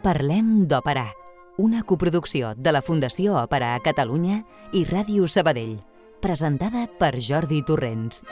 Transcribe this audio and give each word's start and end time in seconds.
Parlem 0.00 0.62
d'Òpera, 0.64 1.02
una 1.60 1.82
coproducció 1.84 2.54
de 2.56 2.72
la 2.72 2.80
Fundació 2.80 3.34
Òpera 3.36 3.74
a 3.76 3.82
Catalunya 3.84 4.38
i 4.72 4.86
Ràdio 4.88 5.26
Sabadell, 5.28 5.74
presentada 6.24 6.86
per 6.96 7.18
Jordi 7.20 7.60
Torrents. 7.68 8.22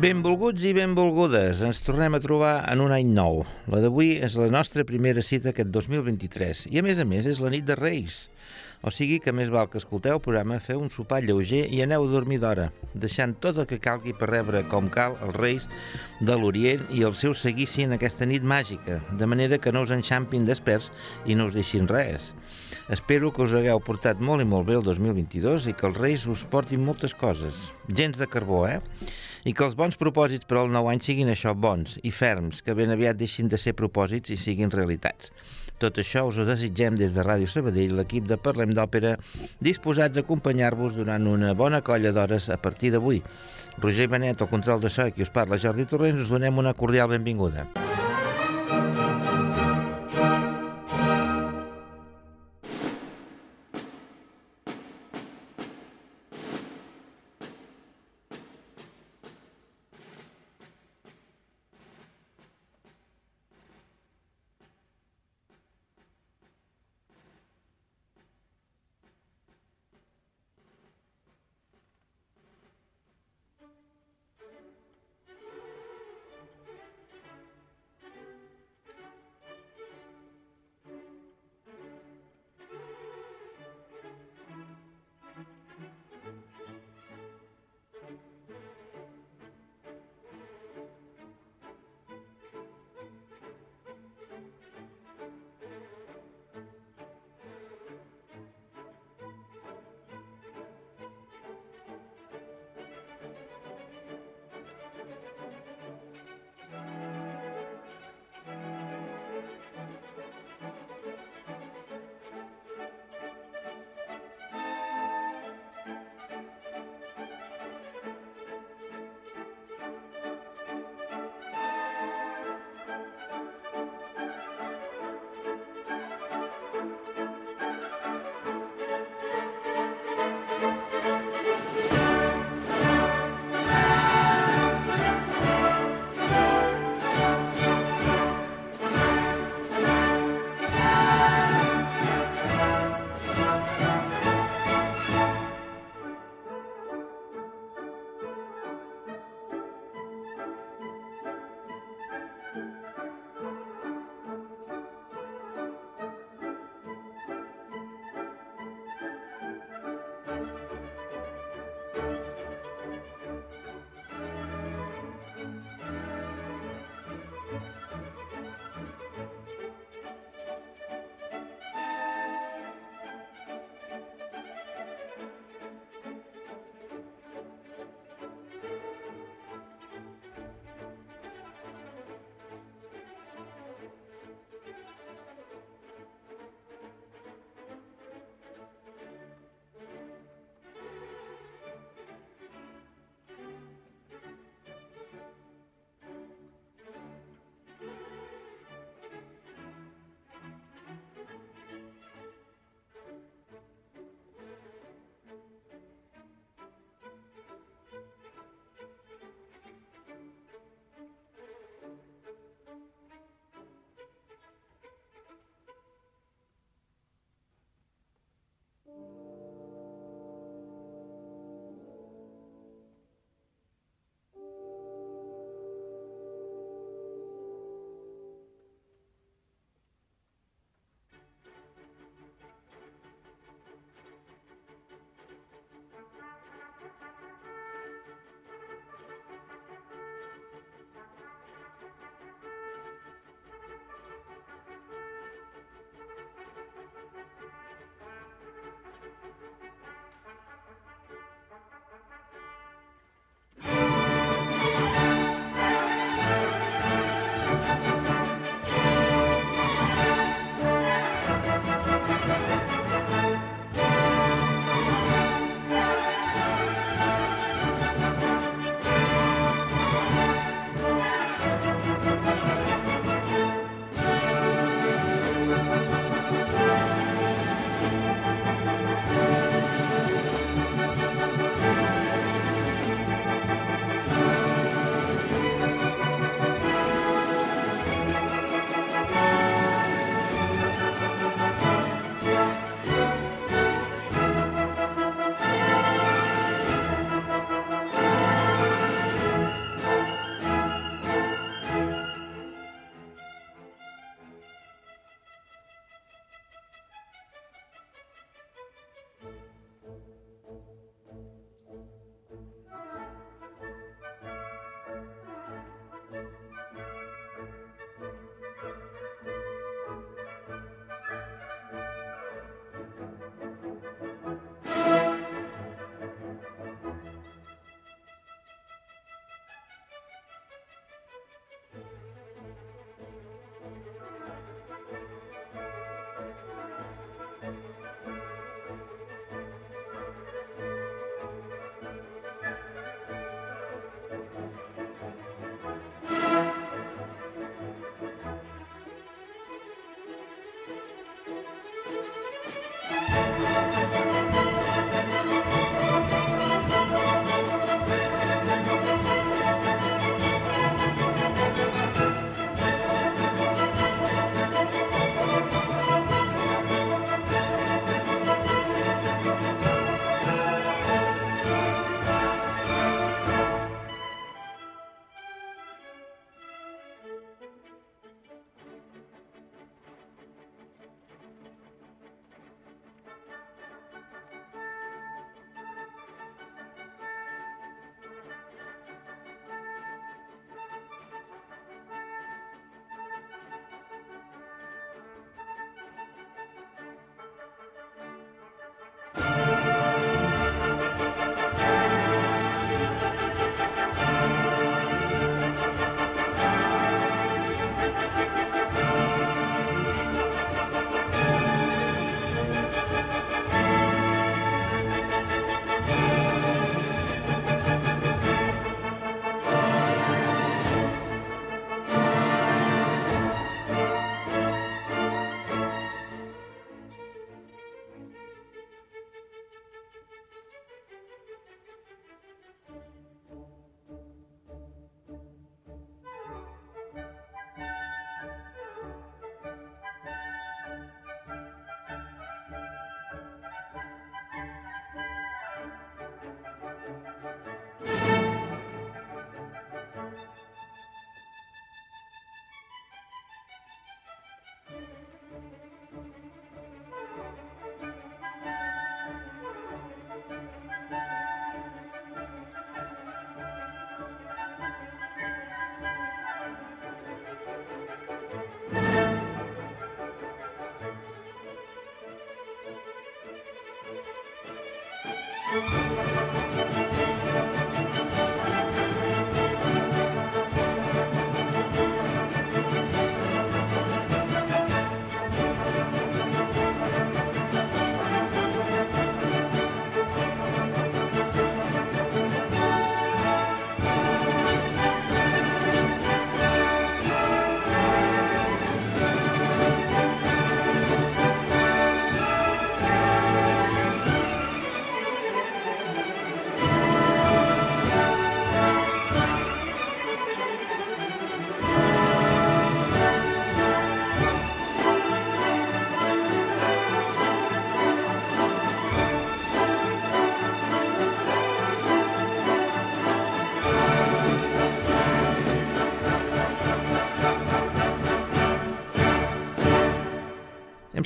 Benvolguts 0.00 0.66
i 0.66 0.72
benvolgudes, 0.74 1.62
ens 1.62 1.84
tornem 1.86 2.18
a 2.18 2.22
trobar 2.24 2.64
en 2.72 2.82
un 2.82 2.90
any 2.96 3.14
nou. 3.14 3.44
La 3.70 3.78
d'avui 3.84 4.16
és 4.18 4.34
la 4.40 4.50
nostra 4.50 4.82
primera 4.88 5.22
cita 5.22 5.52
aquest 5.54 5.70
2023 5.70 6.66
i 6.72 6.80
a 6.80 6.82
més 6.82 6.98
a 6.98 7.06
més 7.06 7.30
és 7.30 7.38
la 7.38 7.54
nit 7.54 7.68
de 7.68 7.78
Reis. 7.78 8.24
O 8.80 8.88
sigui 8.88 9.18
que 9.20 9.32
més 9.36 9.50
val 9.52 9.66
que 9.68 9.76
escolteu 9.76 10.14
el 10.16 10.22
programa, 10.24 10.56
feu 10.64 10.80
un 10.80 10.88
sopar 10.88 11.18
lleuger 11.20 11.66
i 11.68 11.82
aneu 11.84 12.06
a 12.06 12.08
dormir 12.08 12.38
d'hora, 12.40 12.70
deixant 13.02 13.34
tot 13.44 13.58
el 13.60 13.66
que 13.68 13.76
calgui 13.84 14.14
per 14.16 14.30
rebre 14.30 14.62
com 14.72 14.88
cal 14.88 15.18
els 15.20 15.36
reis 15.36 15.66
de 16.24 16.38
l'Orient 16.40 16.86
i 16.96 17.04
el 17.04 17.12
seu 17.18 17.36
seguici 17.36 17.84
en 17.84 17.92
aquesta 17.98 18.24
nit 18.24 18.40
màgica, 18.54 19.02
de 19.20 19.28
manera 19.28 19.60
que 19.60 19.74
no 19.76 19.84
us 19.84 19.92
enxampin 19.92 20.48
desperts 20.48 20.88
i 21.28 21.36
no 21.36 21.50
us 21.50 21.58
deixin 21.60 21.92
res. 21.92 22.32
Espero 22.88 23.34
que 23.36 23.44
us 23.44 23.52
hagueu 23.58 23.84
portat 23.84 24.24
molt 24.24 24.40
i 24.40 24.48
molt 24.48 24.70
bé 24.72 24.80
el 24.80 24.88
2022 24.88 25.68
i 25.68 25.76
que 25.76 25.90
els 25.90 26.00
reis 26.00 26.24
us 26.24 26.48
portin 26.48 26.80
moltes 26.80 27.12
coses. 27.12 27.66
Gens 27.86 28.16
de 28.16 28.32
carbó, 28.32 28.64
eh? 28.64 28.80
I 29.44 29.52
que 29.52 29.64
els 29.68 29.76
bons 29.76 30.00
propòsits 30.00 30.48
per 30.48 30.56
al 30.56 30.72
nou 30.72 30.88
any 30.88 31.04
siguin 31.04 31.28
això, 31.28 31.52
bons 31.52 31.98
i 32.00 32.10
ferms, 32.16 32.64
que 32.64 32.72
ben 32.76 32.96
aviat 32.96 33.20
deixin 33.20 33.52
de 33.52 33.60
ser 33.60 33.76
propòsits 33.76 34.32
i 34.32 34.40
siguin 34.40 34.72
realitats. 34.72 35.34
Tot 35.80 35.96
això 35.96 36.26
us 36.28 36.36
ho 36.36 36.44
desitgem 36.44 36.96
des 37.00 37.14
de 37.16 37.24
Ràdio 37.24 37.48
Sabadell, 37.48 37.94
l'equip 37.96 38.26
de 38.28 38.36
Parlem 38.36 38.74
d'Òpera, 38.76 39.14
disposats 39.64 40.20
a 40.20 40.24
acompanyar-vos 40.26 40.92
durant 40.98 41.24
una 41.30 41.54
bona 41.56 41.80
colla 41.80 42.12
d'hores 42.12 42.50
a 42.52 42.60
partir 42.60 42.92
d'avui. 42.92 43.22
Roger 43.80 44.10
Benet, 44.12 44.44
el 44.44 44.52
control 44.52 44.84
de 44.84 44.92
so, 44.92 45.08
qui 45.14 45.24
us 45.24 45.32
parla 45.32 45.56
Jordi 45.56 45.88
Torrents, 45.88 46.26
us 46.26 46.34
donem 46.36 46.60
una 46.60 46.76
cordial 46.76 47.08
benvinguda. 47.08 47.89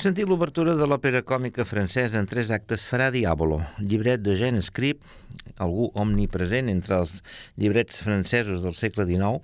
Sentit 0.05 0.29
l'obertura 0.29 0.75
de 0.77 0.85
l'òpera 0.85 1.23
còmica 1.25 1.63
francesa 1.65 2.19
en 2.19 2.27
tres 2.29 2.51
actes 2.53 2.83
Farà 2.85 3.07
Diàbolo, 3.09 3.55
llibret 3.81 4.21
d'Eugène 4.21 4.61
Scrip, 4.61 4.99
algú 5.57 5.87
omnipresent 5.97 6.69
entre 6.69 6.99
els 6.99 7.23
llibrets 7.57 8.03
francesos 8.05 8.61
del 8.61 8.75
segle 8.77 9.07
XIX, 9.09 9.41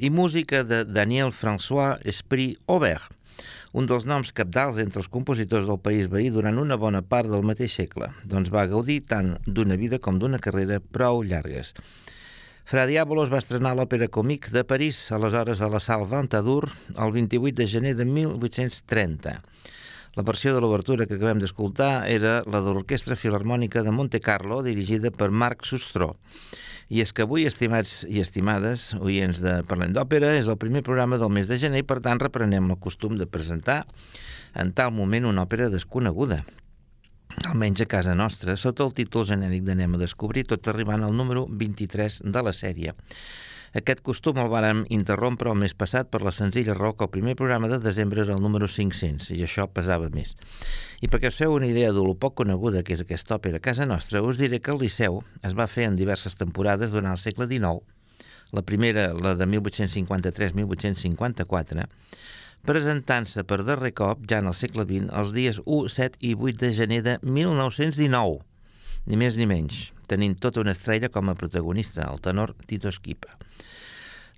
i 0.00 0.08
música 0.08 0.62
de 0.64 0.78
Daniel 0.88 1.34
François 1.36 2.00
Esprit 2.08 2.56
Aubert, 2.72 3.12
un 3.76 3.90
dels 3.90 4.08
noms 4.08 4.32
capdals 4.32 4.80
entre 4.80 5.02
els 5.04 5.12
compositors 5.12 5.68
del 5.68 5.82
país 5.82 6.08
veí 6.08 6.32
durant 6.32 6.56
una 6.56 6.80
bona 6.80 7.04
part 7.04 7.28
del 7.28 7.44
mateix 7.44 7.76
segle, 7.82 8.08
doncs 8.24 8.48
va 8.54 8.64
gaudir 8.70 9.02
tant 9.12 9.34
d'una 9.44 9.76
vida 9.76 10.00
com 10.00 10.16
d'una 10.16 10.40
carrera 10.40 10.80
prou 10.80 11.20
llargues. 11.20 11.74
Fra 12.64 12.88
Diàbolo 12.88 13.28
es 13.28 13.32
va 13.32 13.44
estrenar 13.44 13.76
l'Òpera 13.76 14.08
Comique 14.08 14.56
de 14.56 14.64
París, 14.64 15.04
aleshores 15.12 15.60
a 15.60 15.68
la 15.68 15.84
Salle 15.84 16.08
Ventadour, 16.08 16.70
el 16.96 17.12
28 17.12 17.60
de 17.60 17.68
gener 17.76 17.96
de 18.00 18.08
1830. 18.08 19.40
La 20.18 20.24
versió 20.26 20.50
de 20.50 20.58
l'obertura 20.58 21.04
que 21.06 21.14
acabem 21.14 21.38
d'escoltar 21.38 22.08
era 22.10 22.40
la 22.50 22.58
de 22.58 22.72
l'Orquestra 22.74 23.14
Filarmònica 23.14 23.84
de 23.86 23.92
Monte 23.94 24.18
Carlo, 24.18 24.56
dirigida 24.66 25.12
per 25.14 25.28
Marc 25.30 25.62
Sustró. 25.62 26.08
I 26.90 27.04
és 27.04 27.12
que 27.14 27.22
avui, 27.22 27.44
estimats 27.46 28.00
i 28.02 28.18
estimades 28.18 28.88
oients 28.98 29.38
de 29.44 29.52
Parlem 29.68 29.94
d'Òpera, 29.94 30.32
és 30.34 30.50
el 30.50 30.58
primer 30.58 30.82
programa 30.82 31.20
del 31.22 31.30
mes 31.30 31.46
de 31.46 31.60
gener 31.62 31.84
per 31.86 32.00
tant, 32.02 32.18
reprenem 32.18 32.66
el 32.66 32.80
costum 32.82 33.14
de 33.14 33.30
presentar 33.30 33.84
en 34.58 34.74
tal 34.74 34.90
moment 34.96 35.30
una 35.30 35.46
òpera 35.46 35.70
desconeguda, 35.70 36.40
almenys 37.46 37.86
a 37.86 37.86
casa 37.86 38.18
nostra, 38.18 38.58
sota 38.58 38.88
el 38.88 38.96
títol 38.98 39.28
genèric 39.28 39.62
d'Anem 39.70 39.94
a 39.94 40.02
descobrir, 40.02 40.48
tot 40.50 40.66
arribant 40.66 41.06
al 41.06 41.14
número 41.14 41.46
23 41.46 42.24
de 42.26 42.42
la 42.42 42.56
sèrie. 42.56 42.98
Aquest 43.76 44.00
costum 44.00 44.38
el 44.40 44.46
vàrem 44.48 44.86
interrompre 44.94 45.50
el 45.52 45.58
mes 45.60 45.74
passat 45.76 46.08
per 46.08 46.22
la 46.24 46.30
senzilla 46.32 46.72
raó 46.76 46.94
que 46.96 47.04
el 47.04 47.10
primer 47.12 47.34
programa 47.36 47.68
de 47.68 47.78
desembre 47.84 48.22
era 48.22 48.32
el 48.34 48.40
número 48.40 48.68
500 48.68 49.30
i 49.36 49.42
això 49.44 49.66
pesava 49.68 50.08
més. 50.14 50.36
I 51.04 51.08
perquè 51.12 51.28
us 51.28 51.36
feu 51.42 51.52
una 51.52 51.66
idea 51.68 51.92
de 51.92 52.00
lo 52.00 52.14
poc 52.16 52.34
coneguda 52.40 52.82
que 52.82 52.94
és 52.96 53.00
aquesta 53.04 53.36
òpera 53.36 53.56
a 53.60 53.66
casa 53.68 53.84
nostra, 53.84 54.24
us 54.24 54.40
diré 54.40 54.56
que 54.60 54.70
el 54.72 54.80
Liceu 54.80 55.20
es 55.44 55.54
va 55.58 55.66
fer 55.68 55.84
en 55.90 55.96
diverses 56.00 56.38
temporades 56.40 56.90
durant 56.96 57.12
el 57.12 57.20
segle 57.20 57.44
XIX, 57.50 57.84
la 58.56 58.64
primera, 58.64 59.12
la 59.12 59.36
de 59.36 59.46
1853-1854, 59.46 61.84
presentant-se 62.64 63.44
per 63.44 63.68
darrer 63.68 63.92
cop, 63.92 64.24
ja 64.30 64.38
en 64.40 64.46
el 64.48 64.56
segle 64.56 64.84
XX, 64.88 65.12
els 65.12 65.32
dies 65.36 65.60
1, 65.64 65.88
7 65.92 66.16
i 66.24 66.34
8 66.34 66.56
de 66.64 66.72
gener 66.72 67.02
de 67.04 67.18
1919, 67.22 68.47
ni 69.08 69.16
més 69.16 69.38
ni 69.40 69.46
menys, 69.48 69.88
tenint 70.08 70.34
tota 70.36 70.60
una 70.60 70.74
estrella 70.76 71.08
com 71.08 71.30
a 71.30 71.36
protagonista, 71.38 72.04
el 72.12 72.20
tenor 72.20 72.52
Tito 72.68 72.90
Esquipa. 72.92 73.38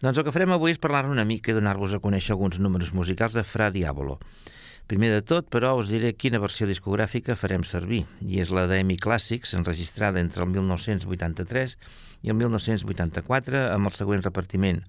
Doncs 0.01 0.21
el 0.21 0.25
que 0.25 0.33
farem 0.33 0.55
avui 0.55 0.73
és 0.73 0.81
parlar 0.81 1.09
una 1.11 1.27
mica 1.27 1.51
i 1.51 1.57
donar-vos 1.57 1.93
a 1.93 2.01
conèixer 2.01 2.37
alguns 2.37 2.61
números 2.63 2.95
musicals 2.95 3.35
de 3.37 3.43
Fra 3.45 3.69
Diabolo. 3.75 4.21
Primer 4.91 5.11
de 5.13 5.21
tot, 5.27 5.49
però, 5.51 5.75
us 5.79 5.91
diré 5.91 6.15
quina 6.19 6.41
versió 6.43 6.67
discogràfica 6.71 7.37
farem 7.39 7.67
servir, 7.67 8.05
i 8.23 8.41
és 8.43 8.51
la 8.55 8.65
d'Emi 8.71 8.97
Clàssics, 8.99 9.53
enregistrada 9.59 10.23
entre 10.23 10.47
el 10.47 10.55
1983 10.55 11.77
i 12.23 12.33
el 12.33 12.39
1984, 12.39 13.67
amb 13.75 13.91
el 13.91 13.99
següent 13.99 14.25
repartiment. 14.25 14.81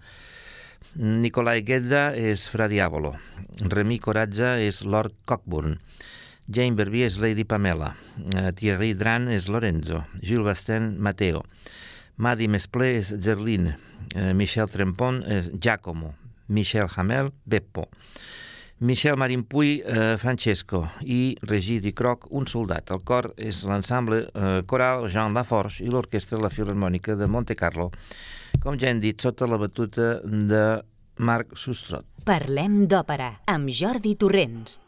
Nicolai 0.95 1.65
Gedda 1.65 2.11
és 2.17 2.47
Fra 2.53 2.69
Diabolo, 2.69 3.15
Remy 3.61 3.99
Coratza 4.01 4.55
és 4.61 4.81
Lord 4.85 5.17
Cockburn, 5.29 5.77
Jane 6.47 6.75
Verbier 6.75 7.05
és 7.05 7.19
Lady 7.19 7.43
Pamela, 7.43 7.93
eh, 8.33 8.51
Thierry 8.53 8.93
Dran 8.93 9.27
és 9.27 9.47
Lorenzo, 9.47 10.03
Jules 10.21 10.45
Bastin 10.45 10.95
Matteo, 10.99 11.43
Madi 12.15 12.47
Mesplé 12.47 12.95
és 12.97 13.13
Gerline, 13.19 13.77
eh, 14.15 14.33
Michel 14.33 14.67
Trempon 14.67 15.23
és 15.27 15.51
Giacomo, 15.59 16.13
Michel 16.47 16.89
Hamel, 16.95 17.31
Beppo, 17.43 17.87
Michel 18.81 19.15
Marimpuy, 19.15 19.83
eh, 19.85 20.17
Francesco 20.17 20.89
i 21.01 21.37
Regi 21.41 21.79
Di 21.79 21.93
Croc, 21.93 22.25
un 22.31 22.47
soldat. 22.47 22.89
El 22.89 23.03
cor 23.03 23.31
és 23.37 23.63
l'ensemble 23.63 24.23
eh, 24.33 24.63
coral 24.65 25.07
Jean 25.07 25.33
Laforge 25.37 25.85
i 25.85 25.89
l'orquestra 25.89 26.41
La 26.41 26.49
Filarmònica 26.49 27.15
de 27.15 27.27
Monte 27.29 27.55
Carlo, 27.55 27.91
com 28.63 28.77
ja 28.81 28.89
hem 28.89 28.99
dit, 28.99 29.21
sota 29.21 29.45
la 29.45 29.61
batuta 29.61 30.15
de 30.25 30.81
Marc 31.21 31.53
Sustrot. 31.53 32.07
Parlem 32.25 32.87
d'òpera 32.89 33.35
amb 33.45 33.69
Jordi 33.69 34.15
Torrents. 34.17 34.79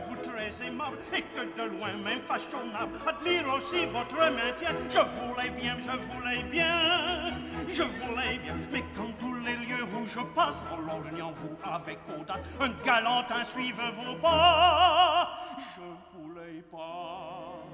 Trouve 0.00 0.16
vous 0.16 0.30
très 0.30 0.66
aimable 0.66 0.96
et 1.12 1.22
que 1.22 1.40
de 1.56 1.68
loin 1.68 1.92
même 2.04 2.20
fashionable. 2.20 2.98
Admire 3.06 3.54
aussi 3.54 3.86
votre 3.86 4.16
maintien, 4.16 4.74
je 4.88 4.98
voulais 4.98 5.50
bien, 5.50 5.76
je 5.80 5.90
voulais 5.90 6.42
bien, 6.50 7.32
je 7.68 7.82
voulais 7.82 8.38
bien. 8.38 8.54
Mais 8.72 8.84
comme 8.94 9.12
tous 9.18 9.34
les 9.34 9.56
lieux 9.56 9.84
où 9.84 10.06
je 10.06 10.20
passe, 10.34 10.62
en 10.72 10.80
lorgnant 10.80 11.32
vous 11.32 11.56
avec 11.70 11.98
audace, 12.18 12.42
un 12.60 12.70
galantin 12.84 13.44
suive 13.44 13.80
vos 13.96 14.16
pas. 14.16 15.38
Je 15.58 16.18
voulais 16.18 16.62
pas, 16.70 17.64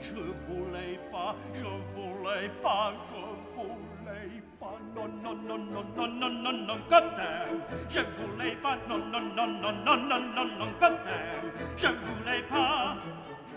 je 0.00 0.16
voulais 0.46 1.00
pas, 1.10 1.34
je 1.54 1.64
voulais 1.94 2.50
pas, 2.62 2.92
je 3.08 3.60
voulais 3.60 3.97
pas 4.08 4.42
pas, 4.58 4.78
non, 4.94 5.08
non, 5.22 5.34
non, 5.34 5.58
non, 5.58 5.84
non, 5.96 6.08
non, 6.08 6.30
non, 6.30 6.52
non, 6.66 6.78
goddamn. 6.88 7.60
Je 7.88 8.00
voulais 8.16 8.56
pas, 8.62 8.78
non, 8.88 8.98
non, 8.98 9.20
non, 9.36 9.46
non, 9.46 9.72
non, 9.84 9.96
non, 9.96 10.20
non, 10.34 10.44
non, 10.58 10.68
goddamn. 10.80 11.52
Je 11.76 11.88
voulais 11.88 12.42
pas, 12.48 12.96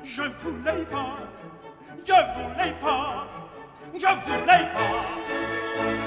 je 0.03 0.23
voulais 0.41 0.85
pas, 0.85 1.17
je 2.05 2.13
voulais 2.13 2.73
pas, 2.81 3.27
je 3.93 4.07
voulais 4.25 4.67
pas. 4.73 6.00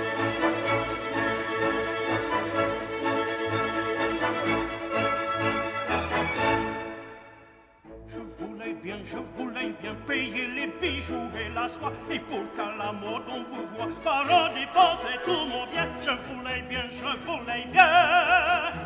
Payer 9.95 10.47
les 10.49 10.67
bijoux 10.67 11.31
et 11.37 11.49
la 11.55 11.69
soie, 11.69 11.93
et 12.11 12.19
pour 12.19 12.45
qu'à 12.55 12.75
la 12.77 12.93
mode 12.93 13.25
on 13.29 13.43
vous 13.45 13.67
voit, 13.75 13.89
par 14.03 14.25
dépenser 14.55 15.19
tout 15.25 15.47
mon 15.47 15.67
bien, 15.73 15.89
je 16.01 16.11
voulais 16.11 16.63
bien, 16.63 16.85
je 16.91 17.27
voulais 17.27 17.67
bien, 17.73 17.87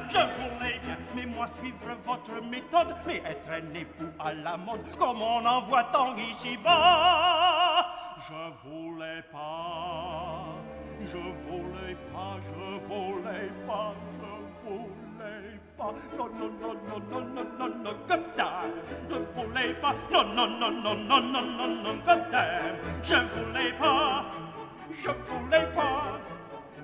je 0.09 0.19
voulais 0.19 0.79
bien, 0.85 0.97
mais 1.15 1.27
moi 1.27 1.47
suivre 1.59 1.97
votre 2.05 2.43
méthode, 2.43 2.95
mais 3.07 3.23
être 3.25 3.51
un 3.51 3.75
époux 3.75 4.13
à 4.19 4.33
la 4.33 4.57
mode, 4.57 4.85
comme 4.99 5.23
on 5.23 5.45
en 5.45 5.61
voit 5.63 5.85
tant 5.85 6.17
ici-bas, 6.17 7.87
je 8.29 8.69
voulais 8.69 9.23
pas, 9.33 10.45
je 11.03 11.17
voulais 11.17 11.97
pas, 12.13 12.37
je 12.49 12.79
voulais 12.87 13.51
pas, 13.67 13.95
je 14.13 14.69
voulais 14.69 15.08
pas 15.77 15.85
pas, 15.85 15.95
non, 16.17 16.29
non, 16.39 16.51
non, 16.61 16.75
non, 16.89 17.01
non, 17.11 17.25
non, 17.35 17.47
non, 17.59 17.69
non, 17.85 17.95
god 18.09 18.21
damn. 18.37 18.73
Je 19.09 19.17
voulais 19.35 19.75
pas, 19.81 19.95
non, 20.11 20.25
non, 20.35 20.49
non, 20.59 20.71
non, 20.71 20.95
non, 20.95 21.21
non, 21.21 21.43
non, 21.43 21.83
non, 21.83 21.97
god 22.05 22.31
damn. 22.31 22.77
Je 23.03 23.15
voulais 23.15 23.73
pas, 23.79 24.25
je 24.91 25.11
voulais 25.29 25.67
pas, 25.75 26.19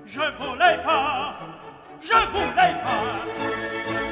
je 0.04 0.20
voulais 0.38 0.78
pas, 0.84 1.36
je 2.00 2.18
voulais 2.32 2.74
pas. 2.84 4.03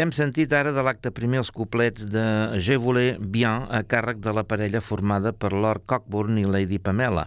Hem 0.00 0.12
sentit 0.16 0.52
ara 0.56 0.70
de 0.72 0.80
l'acte 0.80 1.10
primer 1.12 1.42
els 1.42 1.50
couplets 1.52 2.06
de 2.08 2.22
Je 2.64 2.76
voulais 2.80 3.18
bien 3.20 3.66
a 3.68 3.82
càrrec 3.84 4.22
de 4.24 4.32
la 4.32 4.46
parella 4.48 4.80
formada 4.80 5.32
per 5.36 5.50
Lord 5.52 5.84
Cockburn 5.90 6.38
i 6.40 6.46
Lady 6.48 6.78
Pamela. 6.80 7.26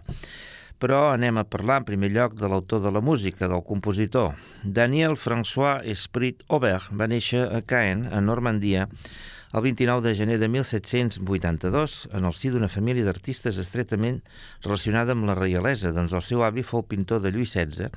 Però 0.82 1.04
anem 1.14 1.38
a 1.38 1.46
parlar 1.46 1.82
en 1.82 1.86
primer 1.92 2.10
lloc 2.16 2.34
de 2.40 2.50
l'autor 2.50 2.82
de 2.82 2.92
la 2.92 3.02
música, 3.02 3.48
del 3.48 3.62
compositor. 3.68 4.34
Daniel 4.64 5.14
François 5.20 5.86
Esprit 5.86 6.42
Aubert 6.50 6.90
va 6.92 7.08
néixer 7.08 7.46
a 7.46 7.62
Caen, 7.62 8.08
a 8.10 8.24
Normandia, 8.26 8.90
el 9.54 9.62
29 9.62 10.02
de 10.08 10.16
gener 10.18 10.40
de 10.42 10.50
1782, 10.50 11.98
en 12.12 12.26
el 12.26 12.34
si 12.34 12.50
d'una 12.50 12.72
família 12.74 13.06
d'artistes 13.06 13.60
estretament 13.62 14.24
relacionada 14.66 15.14
amb 15.14 15.30
la 15.30 15.38
reialesa, 15.38 15.94
doncs 15.94 16.18
el 16.18 16.26
seu 16.26 16.42
avi 16.42 16.66
fou 16.66 16.82
pintor 16.90 17.22
de 17.22 17.32
Lluís 17.36 17.54
XVI 17.54 17.94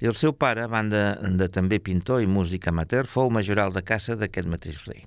i 0.00 0.08
el 0.10 0.16
seu 0.16 0.34
pare, 0.36 0.64
a 0.64 0.70
banda 0.70 1.16
de 1.40 1.48
també 1.52 1.78
pintor 1.80 2.22
i 2.22 2.28
músic 2.28 2.68
amateur, 2.68 3.08
fou 3.08 3.30
majoral 3.32 3.72
de 3.72 3.82
caça 3.82 4.16
d'aquest 4.16 4.48
mateix 4.50 4.82
rei. 4.88 5.04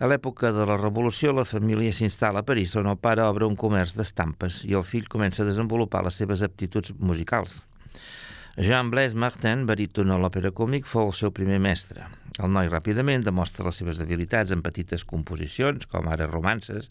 A 0.00 0.08
l'època 0.08 0.48
de 0.56 0.64
la 0.64 0.78
Revolució, 0.80 1.34
la 1.36 1.44
família 1.44 1.92
s'instal·la 1.92 2.40
a 2.40 2.46
París, 2.48 2.72
on 2.80 2.88
el 2.88 2.96
pare 2.96 3.26
obre 3.26 3.44
un 3.44 3.58
comerç 3.60 3.92
d'estampes 3.98 4.62
i 4.64 4.72
el 4.78 4.86
fill 4.88 5.10
comença 5.12 5.42
a 5.44 5.48
desenvolupar 5.48 6.00
les 6.06 6.16
seves 6.16 6.40
aptituds 6.46 6.94
musicals. 6.96 7.58
Jean-Blaise 8.56 9.16
Martin, 9.16 9.66
baríton 9.68 10.10
a 10.10 10.16
l'òpera 10.18 10.50
còmic, 10.56 10.88
fou 10.88 11.10
el 11.12 11.16
seu 11.18 11.34
primer 11.36 11.60
mestre. 11.60 12.08
El 12.40 12.48
noi 12.54 12.70
ràpidament 12.72 13.26
demostra 13.26 13.66
les 13.68 13.76
seves 13.76 14.00
habilitats 14.00 14.56
en 14.56 14.64
petites 14.64 15.04
composicions, 15.04 15.84
com 15.84 16.08
ara 16.08 16.28
romances 16.30 16.88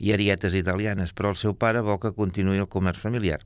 i 0.00 0.16
arietes 0.16 0.56
italianes, 0.56 1.12
però 1.12 1.34
el 1.34 1.38
seu 1.40 1.52
pare 1.52 1.84
vol 1.84 2.00
que 2.00 2.16
continuï 2.16 2.64
el 2.64 2.72
comerç 2.72 3.04
familiar 3.04 3.42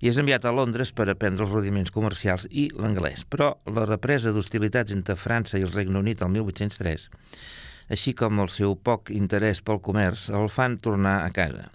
i 0.00 0.10
és 0.10 0.18
enviat 0.18 0.44
a 0.44 0.52
Londres 0.54 0.92
per 0.92 1.06
aprendre 1.10 1.46
els 1.46 1.52
rudiments 1.52 1.92
comercials 1.94 2.46
i 2.50 2.66
l'anglès. 2.74 3.24
Però 3.28 3.52
la 3.70 3.86
represa 3.86 4.32
d'hostilitats 4.34 4.94
entre 4.96 5.18
França 5.18 5.58
i 5.58 5.66
el 5.66 5.72
Regne 5.74 6.00
Unit 6.00 6.22
el 6.22 6.32
1803, 6.34 7.08
així 7.94 8.14
com 8.18 8.40
el 8.40 8.50
seu 8.52 8.76
poc 8.76 9.12
interès 9.14 9.62
pel 9.62 9.82
comerç, 9.84 10.30
el 10.32 10.48
fan 10.48 10.78
tornar 10.82 11.20
a 11.24 11.32
casa. 11.34 11.68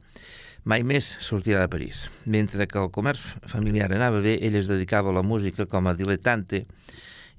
Mai 0.70 0.84
més 0.84 1.06
sortirà 1.24 1.64
de 1.64 1.72
París. 1.72 2.10
Mentre 2.26 2.68
que 2.68 2.82
el 2.82 2.92
comerç 2.94 3.24
familiar 3.48 3.88
anava 3.94 4.20
bé, 4.22 4.36
ell 4.44 4.58
es 4.60 4.68
dedicava 4.68 5.10
a 5.14 5.16
la 5.16 5.24
música 5.24 5.66
com 5.66 5.88
a 5.88 5.96
dilettante 5.96 6.66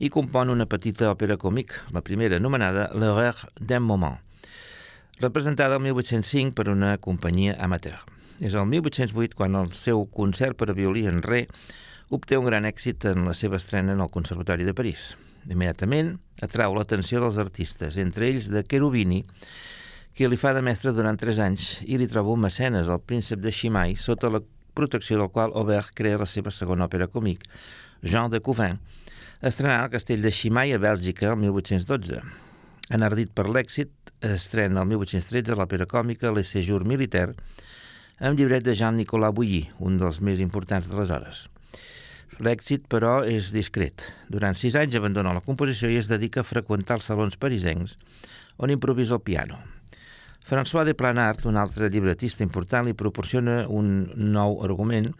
i 0.00 0.08
compon 0.08 0.48
una 0.48 0.66
petita 0.66 1.10
òpera 1.12 1.36
còmic, 1.36 1.74
la 1.92 2.00
primera 2.00 2.40
anomenada 2.40 2.88
L'Horreur 2.96 3.44
d'un 3.60 3.84
moment, 3.84 4.16
representada 5.20 5.76
el 5.76 5.84
1805 5.84 6.56
per 6.56 6.70
una 6.72 6.96
companyia 6.98 7.58
amateur. 7.60 8.00
És 8.40 8.54
el 8.56 8.64
1808 8.66 9.36
quan 9.36 9.56
el 9.58 9.74
seu 9.76 10.06
concert 10.16 10.56
per 10.56 10.70
a 10.72 10.76
violí 10.76 11.04
en 11.06 11.20
re 11.20 11.44
obté 12.10 12.38
un 12.40 12.46
gran 12.48 12.64
èxit 12.64 13.04
en 13.12 13.26
la 13.28 13.34
seva 13.36 13.58
estrena 13.60 13.92
en 13.92 14.00
el 14.00 14.10
Conservatori 14.10 14.64
de 14.64 14.74
París. 14.74 15.12
Immediatament 15.44 16.14
atrau 16.42 16.74
l'atenció 16.74 17.20
dels 17.20 17.38
artistes, 17.38 17.98
entre 18.00 18.30
ells 18.30 18.48
de 18.50 18.64
Cherubini, 18.64 19.20
que 20.16 20.28
li 20.28 20.40
fa 20.40 20.54
de 20.56 20.64
mestre 20.64 20.94
durant 20.96 21.20
tres 21.20 21.38
anys 21.38 21.68
i 21.86 22.00
li 22.00 22.08
troba 22.10 22.32
un 22.32 22.42
mecenes, 22.42 22.88
el 22.88 23.04
príncep 23.04 23.44
de 23.44 23.52
Chimay, 23.52 23.94
sota 23.96 24.32
la 24.32 24.42
protecció 24.74 25.20
del 25.20 25.30
qual 25.30 25.52
Aubert 25.54 25.92
crea 25.94 26.18
la 26.18 26.26
seva 26.26 26.50
segona 26.50 26.88
òpera 26.88 27.08
còmic, 27.12 27.44
Jean 28.02 28.32
de 28.32 28.40
Couvin, 28.40 28.80
estrenant 29.44 29.84
al 29.84 29.92
castell 29.92 30.24
de 30.24 30.32
Chimay 30.32 30.72
a 30.72 30.80
Bèlgica 30.80 31.28
el 31.30 31.38
1812. 31.44 32.20
Enardit 32.90 33.30
per 33.36 33.46
l'èxit, 33.52 33.92
estrena 34.24 34.82
el 34.82 34.90
1813 34.96 35.56
l'òpera 35.60 35.86
còmica 35.86 36.32
Le 36.34 36.42
Séjour 36.44 36.84
Militaire, 36.88 37.36
amb 38.20 38.36
llibret 38.36 38.64
de 38.64 38.74
Jean-Nicolas 38.76 39.32
Bouilly, 39.32 39.64
un 39.80 39.96
dels 40.00 40.20
més 40.20 40.40
importants 40.44 40.86
de 40.88 40.96
les 40.98 41.10
hores. 41.10 41.46
L'èxit, 42.40 42.84
però, 42.88 43.20
és 43.24 43.50
discret. 43.52 44.04
Durant 44.32 44.56
sis 44.56 44.76
anys 44.76 44.96
abandona 44.96 45.32
la 45.36 45.44
composició 45.44 45.90
i 45.90 45.98
es 46.00 46.08
dedica 46.08 46.44
a 46.44 46.46
freqüentar 46.46 47.00
els 47.00 47.08
salons 47.08 47.40
parisencs, 47.40 47.96
on 48.60 48.72
improvisa 48.72 49.16
el 49.16 49.24
piano. 49.24 49.58
François 50.44 50.84
de 50.84 50.94
Planart, 50.96 51.44
un 51.46 51.56
altre 51.60 51.88
llibretista 51.92 52.44
important, 52.44 52.86
li 52.86 52.96
proporciona 52.96 53.64
un 53.68 54.10
nou 54.32 54.60
argument 54.64 55.10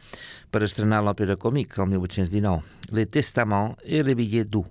per 0.50 0.64
estrenar 0.64 1.02
l'òpera 1.04 1.36
còmic 1.40 1.76
el 1.78 1.90
1819, 1.92 2.62
Le 2.96 3.04
Testament 3.06 3.76
et 3.84 4.04
le 4.04 4.16
Billet 4.18 4.48
doux, 4.48 4.68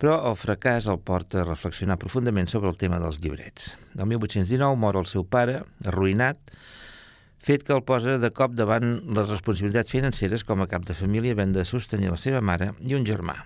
però 0.00 0.16
el 0.28 0.36
fracàs 0.36 0.88
el 0.92 0.98
porta 1.00 1.42
a 1.42 1.48
reflexionar 1.48 2.00
profundament 2.00 2.48
sobre 2.52 2.72
el 2.72 2.80
tema 2.80 2.98
dels 3.00 3.20
llibrets. 3.20 3.76
El 3.96 4.08
1819 4.10 4.80
mor 4.80 4.98
el 5.00 5.08
seu 5.08 5.24
pare, 5.24 5.62
arruïnat, 5.84 6.40
fet 7.46 7.62
que 7.62 7.74
el 7.76 7.84
posa 7.86 8.16
de 8.18 8.32
cop 8.34 8.56
davant 8.58 8.96
les 9.14 9.28
responsabilitats 9.30 9.92
financeres 9.94 10.42
com 10.48 10.64
a 10.64 10.66
cap 10.66 10.82
de 10.88 10.96
família 10.98 11.36
havent 11.36 11.52
de 11.54 11.62
sostenir 11.68 12.10
la 12.10 12.18
seva 12.18 12.40
mare 12.42 12.72
i 12.82 12.98
un 12.98 13.06
germà. 13.06 13.36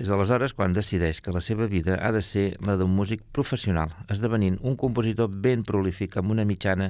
És 0.00 0.08
aleshores 0.08 0.56
quan 0.56 0.72
decideix 0.72 1.20
que 1.20 1.34
la 1.36 1.44
seva 1.44 1.68
vida 1.68 1.98
ha 2.00 2.08
de 2.16 2.24
ser 2.24 2.46
la 2.64 2.78
d'un 2.80 2.96
músic 2.96 3.20
professional, 3.36 3.92
esdevenint 4.08 4.56
un 4.64 4.80
compositor 4.80 5.28
ben 5.28 5.60
prolífic 5.68 6.16
amb 6.16 6.32
una 6.32 6.48
mitjana 6.48 6.88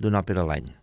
d'una 0.00 0.24
òpera 0.26 0.42
a 0.42 0.50
l'any. 0.50 0.79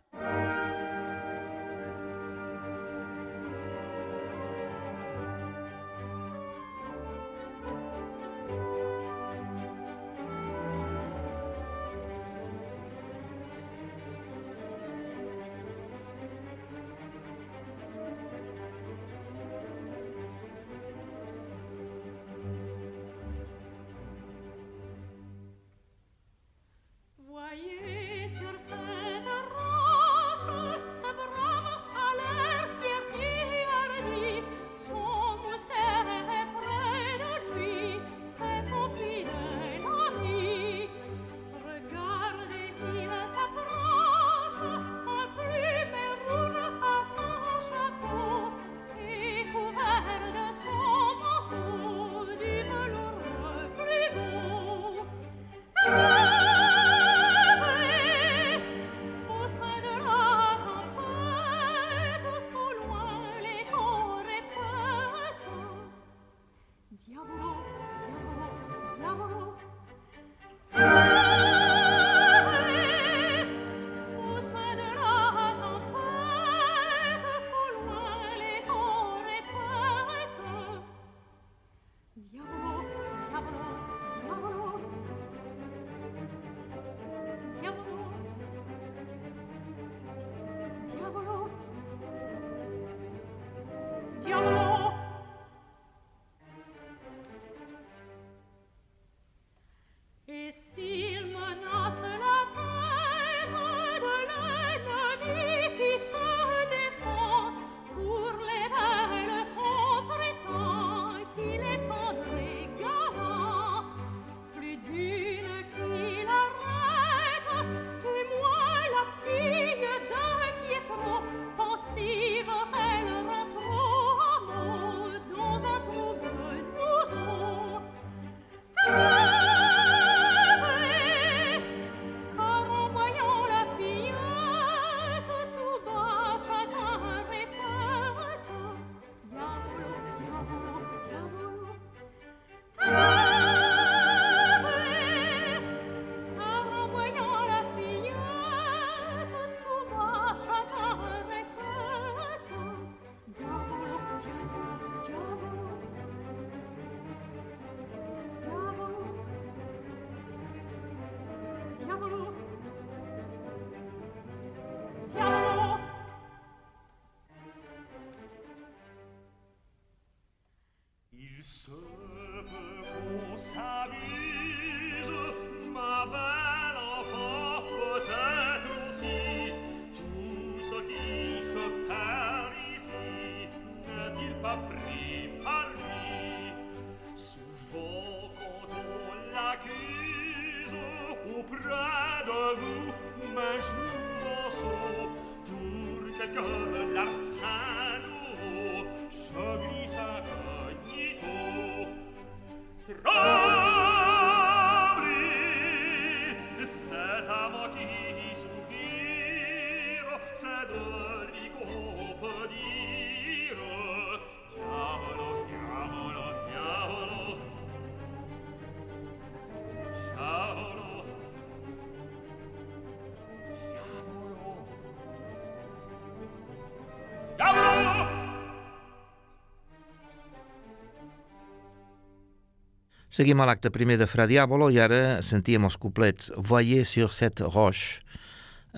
Seguim 233.17 233.39
a 233.41 233.47
l'acte 233.49 233.71
primer 233.73 233.95
de 233.97 234.05
Fra 234.05 234.27
Diabolo 234.29 234.67
i 234.69 234.75
ara 234.77 235.23
sentíem 235.25 235.63
els 235.65 235.75
couplets 235.81 236.27
Voyez 236.37 236.91
sur 236.93 237.07
cette 237.09 237.47
roche 237.49 238.03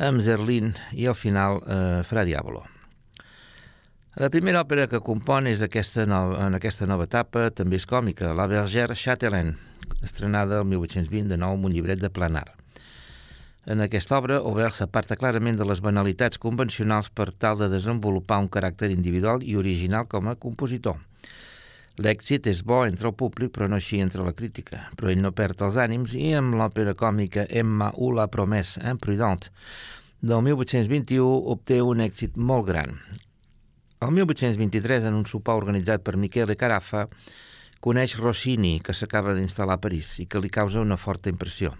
amb 0.07 0.21
Zerlin 0.23 0.69
i 0.95 1.09
al 1.11 1.17
final 1.19 1.59
eh, 1.59 2.05
Fra 2.07 2.23
Diabolo. 2.23 2.61
La 4.15 4.29
primera 4.31 4.61
òpera 4.63 4.85
que 4.87 5.01
compon 5.03 5.49
és 5.51 5.59
aquesta 5.65 6.05
nova, 6.07 6.37
en 6.45 6.55
aquesta 6.55 6.87
nova 6.87 7.09
etapa, 7.09 7.49
també 7.51 7.81
és 7.81 7.87
còmica, 7.89 8.31
La 8.31 8.47
Bergère 8.47 8.95
Châtelaine, 8.95 9.57
estrenada 10.07 10.61
el 10.63 10.71
1820 10.71 11.27
de 11.33 11.41
nou 11.43 11.57
amb 11.57 11.67
un 11.67 11.75
llibret 11.75 11.99
de 11.99 12.07
planar. 12.07 12.47
En 13.67 13.83
aquesta 13.83 14.21
obra, 14.21 14.39
Aubert 14.39 14.79
s'aparta 14.79 15.19
clarament 15.19 15.59
de 15.59 15.67
les 15.67 15.83
banalitats 15.83 16.39
convencionals 16.39 17.11
per 17.11 17.33
tal 17.35 17.59
de 17.59 17.67
desenvolupar 17.75 18.39
un 18.39 18.47
caràcter 18.47 18.87
individual 18.95 19.43
i 19.43 19.59
original 19.59 20.07
com 20.07 20.31
a 20.31 20.39
compositor. 20.39 20.95
L'èxit 21.99 22.45
és 22.47 22.61
bo 22.63 22.85
entre 22.87 23.09
el 23.09 23.15
públic, 23.19 23.51
però 23.51 23.67
no 23.67 23.75
així 23.75 23.97
entre 23.99 24.23
la 24.23 24.31
crítica. 24.31 24.85
Però 24.95 25.09
ell 25.11 25.19
no 25.19 25.33
perd 25.35 25.65
els 25.65 25.75
ànims 25.83 26.13
i 26.15 26.29
amb 26.37 26.55
l'òpera 26.55 26.93
còmica 26.95 27.43
Emma 27.49 27.89
ou 27.97 28.13
la 28.15 28.29
promesse, 28.31 28.79
en 28.79 29.01
Prudent, 29.03 29.49
del 30.21 30.45
1821 30.45 31.51
obté 31.51 31.81
un 31.83 31.99
èxit 32.05 32.39
molt 32.39 32.69
gran. 32.71 32.95
El 33.99 34.15
1823, 34.15 35.09
en 35.09 35.19
un 35.19 35.27
sopar 35.27 35.57
organitzat 35.59 36.05
per 36.05 36.15
Michele 36.15 36.55
Carafa, 36.55 37.03
coneix 37.83 38.15
Rossini, 38.19 38.77
que 38.79 38.95
s'acaba 38.95 39.35
d'instal·lar 39.35 39.75
a 39.75 39.83
París 39.83 40.15
i 40.23 40.27
que 40.27 40.39
li 40.39 40.51
causa 40.51 40.79
una 40.79 40.99
forta 40.99 41.31
impressió. 41.31 41.75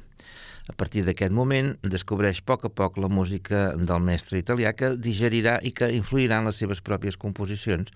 A 0.69 0.73
partir 0.77 1.01
d'aquest 1.01 1.33
moment, 1.33 1.71
descobreix 1.81 2.43
a 2.43 2.45
poc 2.45 2.67
a 2.67 2.69
poc 2.69 2.99
la 3.01 3.09
música 3.09 3.61
del 3.73 4.03
mestre 4.05 4.37
italià 4.37 4.75
que 4.77 4.91
digerirà 5.01 5.55
i 5.65 5.71
que 5.73 5.89
influirà 5.95 6.37
en 6.39 6.49
les 6.49 6.61
seves 6.61 6.83
pròpies 6.85 7.17
composicions, 7.17 7.89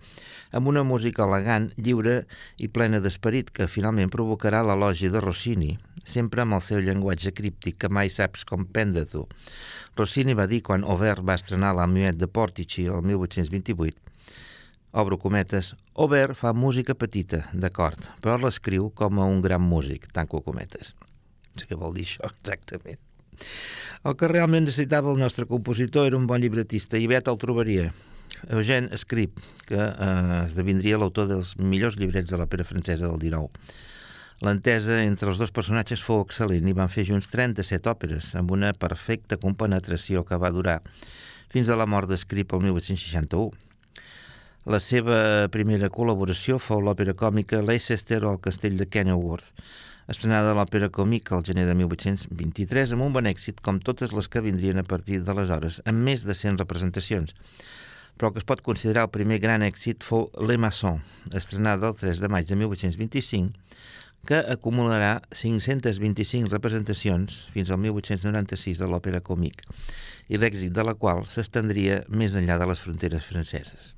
amb 0.51 0.71
una 0.71 0.81
música 0.83 1.27
elegant, 1.27 1.69
lliure 1.77 2.15
i 2.57 2.71
plena 2.73 3.01
d'esperit 3.03 3.53
que 3.53 3.69
finalment 3.69 4.09
provocarà 4.09 4.63
l'elogi 4.65 5.11
de 5.13 5.21
Rossini, 5.21 5.75
sempre 6.03 6.41
amb 6.41 6.57
el 6.57 6.65
seu 6.65 6.81
llenguatge 6.81 7.35
críptic 7.37 7.77
que 7.83 7.93
mai 7.93 8.09
saps 8.09 8.41
com 8.49 8.65
prendre 8.65 9.05
tu. 9.05 9.27
Rossini 9.95 10.33
va 10.33 10.49
dir 10.49 10.63
quan 10.65 10.83
Aubert 10.83 11.21
va 11.21 11.37
estrenar 11.37 11.75
la 11.77 11.85
Muet 11.87 12.17
de 12.17 12.27
Portici 12.27 12.89
el 12.89 13.05
1828 13.05 14.01
obro 14.93 15.17
cometes, 15.17 15.73
Aubert 15.97 16.37
fa 16.37 16.51
música 16.53 16.93
petita, 16.93 17.39
d'acord, 17.53 18.11
però 18.21 18.37
l'escriu 18.37 18.91
com 18.93 19.17
a 19.17 19.25
un 19.25 19.41
gran 19.41 19.65
músic, 19.65 20.05
tanco 20.13 20.41
cometes. 20.45 20.93
Sé 21.57 21.69
què 21.69 21.77
vol 21.79 21.93
dir 21.97 22.07
això 22.07 22.29
exactament. 22.31 23.01
El 24.03 24.17
que 24.19 24.27
realment 24.27 24.65
necessitava 24.67 25.11
el 25.13 25.21
nostre 25.21 25.45
compositor 25.49 26.09
era 26.09 26.19
un 26.19 26.27
bon 26.27 26.41
llibretista 26.43 26.99
i 26.99 27.07
Bet 27.07 27.29
el 27.31 27.39
trobaria. 27.41 27.91
Eugène 28.51 28.97
Scrip, 28.99 29.39
que 29.69 29.79
eh, 29.79 30.37
esdevindria 30.43 30.99
l'autor 30.99 31.29
dels 31.29 31.53
millors 31.59 31.95
llibrets 31.99 32.33
de 32.33 32.39
l'òpera 32.39 32.65
francesa 32.67 33.07
del 33.07 33.21
XIX. 33.21 33.49
L'entesa 34.43 34.97
entre 35.05 35.29
els 35.31 35.39
dos 35.39 35.53
personatges 35.55 36.03
fou 36.03 36.23
excel·lent 36.25 36.67
i 36.67 36.75
van 36.75 36.91
fer 36.91 37.05
junts 37.07 37.29
37 37.31 37.91
òperes, 37.91 38.33
amb 38.35 38.51
una 38.51 38.73
perfecta 38.75 39.37
compenetració 39.39 40.25
que 40.27 40.39
va 40.41 40.51
durar 40.51 40.81
fins 41.53 41.69
a 41.69 41.77
la 41.79 41.87
mort 41.87 42.09
d'Escrip 42.09 42.51
el 42.57 42.65
1861. 42.65 43.53
La 44.73 44.79
seva 44.83 45.47
primera 45.51 45.89
col·laboració 45.91 46.57
fou 46.59 46.81
l'òpera 46.83 47.15
còmica 47.19 47.61
Leicester 47.63 48.21
el 48.23 48.39
castell 48.43 48.75
de 48.79 48.87
Kenilworth, 48.87 49.51
estrenada 50.11 50.51
a 50.51 50.57
l'Òpera 50.57 50.89
Còmica 50.91 51.37
al 51.37 51.45
gener 51.47 51.63
de 51.69 51.75
1823 51.79 52.93
amb 52.95 53.05
un 53.05 53.13
bon 53.15 53.29
èxit 53.29 53.61
com 53.63 53.79
totes 53.79 54.11
les 54.11 54.27
que 54.27 54.43
vindrien 54.43 54.81
a 54.81 54.85
partir 54.87 55.21
d'aleshores, 55.23 55.79
amb 55.87 56.03
més 56.07 56.25
de 56.27 56.35
100 56.35 56.59
representacions. 56.59 57.31
Però 58.17 58.29
el 58.29 58.35
que 58.35 58.43
es 58.43 58.47
pot 58.49 58.61
considerar 58.61 59.07
el 59.07 59.13
primer 59.15 59.39
gran 59.41 59.63
èxit 59.65 60.03
fou 60.05 60.27
Le 60.37 60.59
Maçon, 60.59 60.99
estrenada 61.33 61.89
el 61.89 61.97
3 61.97 62.21
de 62.21 62.29
maig 62.29 62.49
de 62.49 62.59
1825, 62.59 63.53
que 64.27 64.39
acumularà 64.53 65.17
525 65.35 66.51
representacions 66.51 67.41
fins 67.55 67.71
al 67.71 67.81
1896 67.83 68.79
de 68.83 68.87
l'Òpera 68.91 69.23
Còmic, 69.23 69.65
i 70.29 70.39
l'èxit 70.39 70.71
de 70.75 70.85
la 70.87 70.95
qual 70.99 71.25
s'estendria 71.31 72.03
més 72.07 72.35
enllà 72.35 72.59
de 72.61 72.69
les 72.69 72.85
fronteres 72.85 73.27
franceses. 73.27 73.93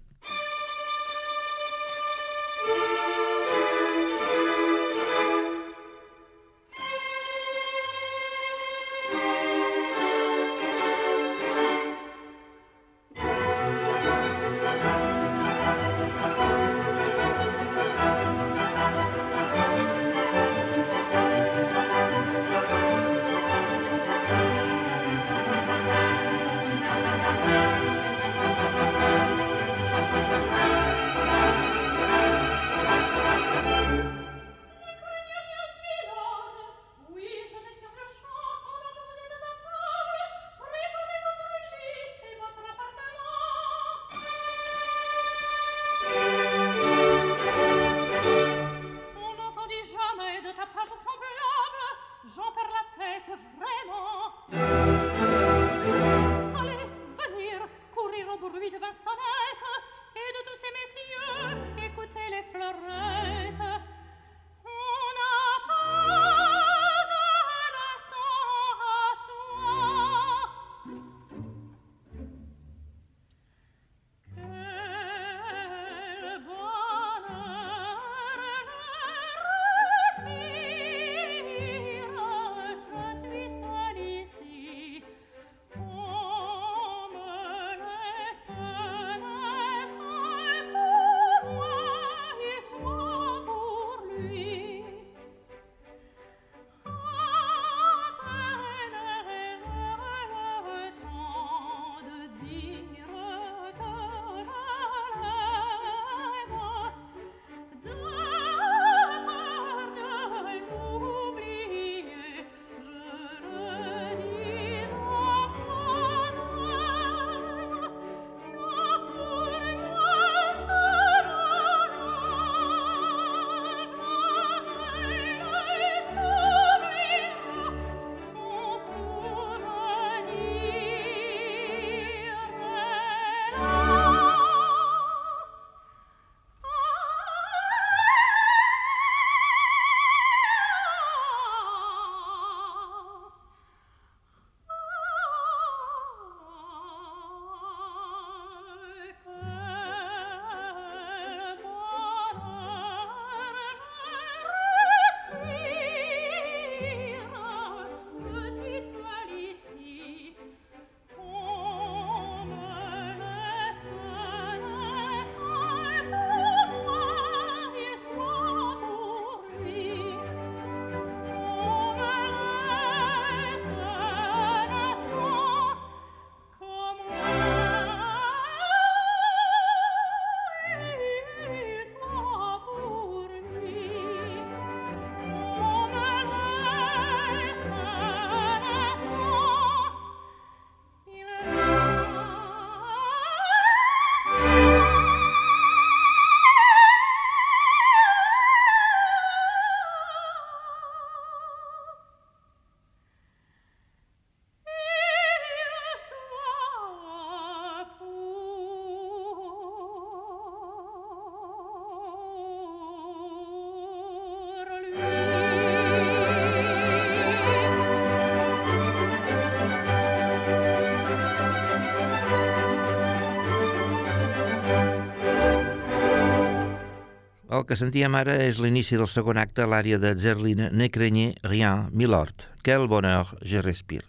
El 227.65 227.69
que 227.71 227.79
sentíem 227.81 228.13
ara 228.13 228.35
és 228.45 228.59
l'inici 228.61 228.93
del 228.93 229.07
segon 229.09 229.39
acte 229.41 229.63
a 229.63 229.65
l'àrea 229.65 229.97
de 229.97 230.11
Zerline 230.21 230.67
Ne 230.69 230.85
craignez 230.93 231.33
rien, 231.49 231.87
milord. 231.97 232.43
Quel 232.61 232.85
bonheur 232.85 233.31
je 233.41 233.57
respire. 233.65 234.05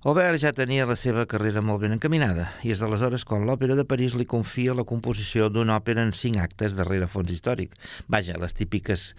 Aubert 0.00 0.40
ja 0.40 0.54
tenia 0.56 0.86
la 0.88 0.96
seva 0.96 1.26
carrera 1.28 1.60
molt 1.60 1.82
ben 1.82 1.92
encaminada 1.92 2.46
i 2.64 2.72
és 2.72 2.80
aleshores 2.80 3.26
quan 3.28 3.44
l'Òpera 3.44 3.76
de 3.76 3.84
París 3.84 4.16
li 4.16 4.24
confia 4.24 4.72
la 4.72 4.86
composició 4.88 5.50
d'una 5.52 5.76
òpera 5.76 6.06
en 6.08 6.14
cinc 6.16 6.40
actes 6.40 6.72
darrere 6.78 7.04
fons 7.04 7.28
històric. 7.34 7.76
Vaja, 8.08 8.40
les 8.40 8.56
típiques 8.56 9.10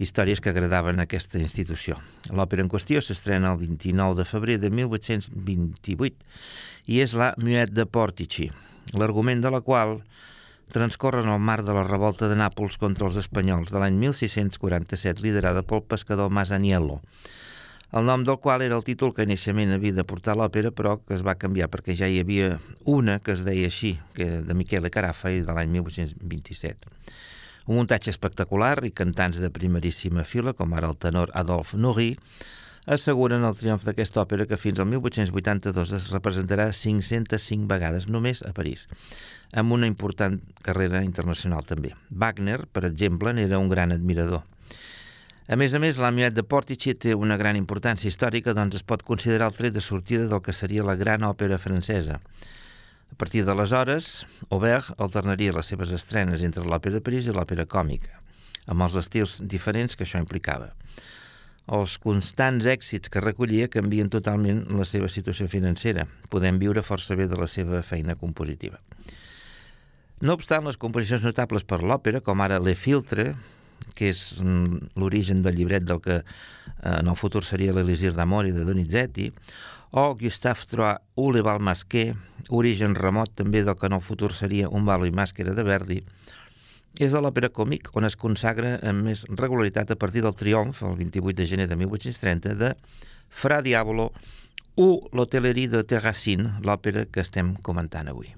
històries 0.00 0.40
que 0.40 0.48
agradaven 0.48 1.02
a 1.02 1.04
aquesta 1.04 1.36
institució. 1.42 2.00
L'òpera 2.32 2.64
en 2.64 2.72
qüestió 2.72 3.04
s'estrena 3.04 3.52
el 3.52 3.60
29 3.60 4.22
de 4.22 4.24
febrer 4.24 4.56
de 4.64 4.72
1828 4.72 6.16
i 6.96 7.04
és 7.04 7.12
la 7.12 7.34
Muet 7.36 7.76
de 7.76 7.84
Portici, 7.84 8.48
l'argument 8.96 9.44
de 9.44 9.52
la 9.52 9.60
qual 9.60 9.98
transcorre 10.72 11.24
en 11.24 11.32
el 11.32 11.40
marc 11.40 11.66
de 11.66 11.74
la 11.74 11.86
revolta 11.86 12.28
de 12.28 12.36
Nàpols 12.38 12.78
contra 12.78 13.08
els 13.08 13.18
espanyols 13.20 13.72
de 13.72 13.82
l'any 13.82 13.98
1647 13.98 15.24
liderada 15.24 15.64
pel 15.66 15.82
pescador 15.82 16.30
Masaniello 16.30 17.00
el 17.92 18.04
nom 18.04 18.24
del 18.24 18.36
qual 18.36 18.60
era 18.60 18.76
el 18.76 18.84
títol 18.84 19.14
que 19.16 19.24
inicialment 19.24 19.72
havia 19.72 19.94
de 19.96 20.04
portar 20.04 20.34
l'òpera, 20.36 20.72
però 20.76 20.98
que 21.00 21.16
es 21.16 21.24
va 21.24 21.38
canviar 21.40 21.70
perquè 21.72 21.96
ja 21.96 22.08
hi 22.08 22.18
havia 22.20 22.58
una 22.84 23.16
que 23.24 23.32
es 23.32 23.46
deia 23.46 23.70
així, 23.70 23.94
que 24.12 24.42
de 24.44 24.56
Michele 24.56 24.90
Carafa 24.92 25.32
i 25.32 25.40
de 25.40 25.54
l'any 25.56 25.72
1827. 25.78 26.92
Un 27.68 27.80
muntatge 27.80 28.12
espectacular 28.12 28.76
i 28.84 28.92
cantants 28.92 29.40
de 29.40 29.48
primeríssima 29.52 30.24
fila, 30.28 30.52
com 30.52 30.72
ara 30.76 30.88
el 30.88 31.00
tenor 31.00 31.32
Adolphe 31.32 31.80
Nourri, 31.80 32.12
asseguren 32.88 33.44
el 33.44 33.56
triomf 33.56 33.84
d'aquesta 33.84 34.22
òpera 34.24 34.46
que 34.48 34.56
fins 34.56 34.80
al 34.80 34.88
1882 34.88 35.90
es 35.98 36.06
representarà 36.14 36.70
505 36.72 37.68
vegades 37.68 38.08
només 38.08 38.40
a 38.48 38.54
París, 38.56 38.86
amb 39.52 39.76
una 39.76 39.88
important 39.90 40.38
carrera 40.64 41.02
internacional 41.04 41.66
també. 41.68 41.92
Wagner, 42.10 42.62
per 42.72 42.86
exemple, 42.88 43.34
n'era 43.36 43.60
un 43.60 43.68
gran 43.68 43.92
admirador. 43.92 44.46
A 45.48 45.56
més 45.56 45.72
a 45.72 45.80
més, 45.80 46.00
l'Amiat 46.00 46.34
de 46.36 46.44
Portici 46.44 46.92
té 46.92 47.14
una 47.16 47.38
gran 47.40 47.56
importància 47.56 48.08
històrica, 48.08 48.52
doncs 48.56 48.80
es 48.80 48.84
pot 48.84 49.04
considerar 49.04 49.48
el 49.48 49.56
tret 49.56 49.76
de 49.76 49.84
sortida 49.84 50.26
del 50.28 50.42
que 50.44 50.56
seria 50.56 50.84
la 50.84 50.96
gran 50.96 51.24
òpera 51.28 51.60
francesa. 51.60 52.18
A 53.08 53.16
partir 53.16 53.44
d'aleshores, 53.44 54.26
Aubert 54.50 54.92
alternaria 55.00 55.56
les 55.56 55.72
seves 55.72 55.92
estrenes 55.96 56.44
entre 56.44 56.64
l'òpera 56.64 56.98
de 56.98 57.04
París 57.04 57.28
i 57.28 57.36
l'òpera 57.36 57.64
còmica, 57.64 58.20
amb 58.66 58.84
els 58.84 58.96
estils 59.00 59.38
diferents 59.44 59.96
que 59.96 60.04
això 60.04 60.20
implicava. 60.20 60.74
Els 61.68 61.98
constants 62.00 62.64
èxits 62.64 63.12
que 63.12 63.20
recollia 63.20 63.68
canvien 63.68 64.08
totalment 64.08 64.62
la 64.72 64.86
seva 64.88 65.10
situació 65.12 65.48
financera. 65.52 66.06
Podem 66.32 66.60
viure 66.62 66.84
força 66.86 67.16
bé 67.18 67.26
de 67.28 67.36
la 67.36 67.48
seva 67.50 67.82
feina 67.84 68.16
compositiva. 68.16 68.80
No 70.24 70.34
obstant, 70.34 70.64
les 70.66 70.80
composicions 70.80 71.22
notables 71.28 71.62
per 71.68 71.82
l'òpera, 71.84 72.22
com 72.24 72.40
ara 72.42 72.58
Le 72.58 72.74
Filtre, 72.74 73.34
que 73.94 74.08
és 74.10 74.22
mm, 74.40 74.94
l'origen 74.98 75.42
del 75.44 75.58
llibret 75.58 75.84
del 75.86 76.00
que 76.02 76.16
eh, 76.18 76.24
en 76.94 77.10
el 77.10 77.18
futur 77.20 77.44
seria 77.46 77.74
l'Elisir 77.76 78.14
d'Amori 78.16 78.54
de 78.56 78.64
Donizetti, 78.66 79.28
o 79.90 80.14
Gustave 80.18 80.66
Trois 80.68 80.98
ou 81.16 81.30
Le 81.32 81.44
Bal 81.44 81.62
Masqué, 81.64 82.10
origen 82.50 82.96
remot 82.98 83.30
també 83.38 83.62
del 83.64 83.76
que 83.78 83.88
en 83.88 83.96
el 83.96 84.04
futur 84.04 84.32
seria 84.36 84.68
Un 84.68 84.84
balo 84.88 85.06
i 85.08 85.14
màscara 85.14 85.54
de 85.56 85.64
Verdi, 85.64 86.02
és 86.98 87.14
de 87.14 87.20
l'òpera 87.22 87.52
còmic 87.54 87.92
on 87.96 88.08
es 88.08 88.18
consagra 88.18 88.76
amb 88.82 89.06
més 89.06 89.24
regularitat 89.30 89.94
a 89.94 89.98
partir 89.98 90.24
del 90.24 90.34
triomf, 90.34 90.82
el 90.82 90.98
28 90.98 91.38
de 91.38 91.46
gener 91.46 91.68
de 91.70 91.78
1830, 91.78 92.56
de 92.58 92.74
Fra 93.30 93.62
Diabolo 93.62 94.10
o 94.78 94.90
l'Hotellerie 95.12 95.70
de 95.70 95.84
Terracine, 95.86 96.58
l'òpera 96.62 97.06
que 97.10 97.22
estem 97.22 97.56
comentant 97.62 98.10
avui. 98.10 98.37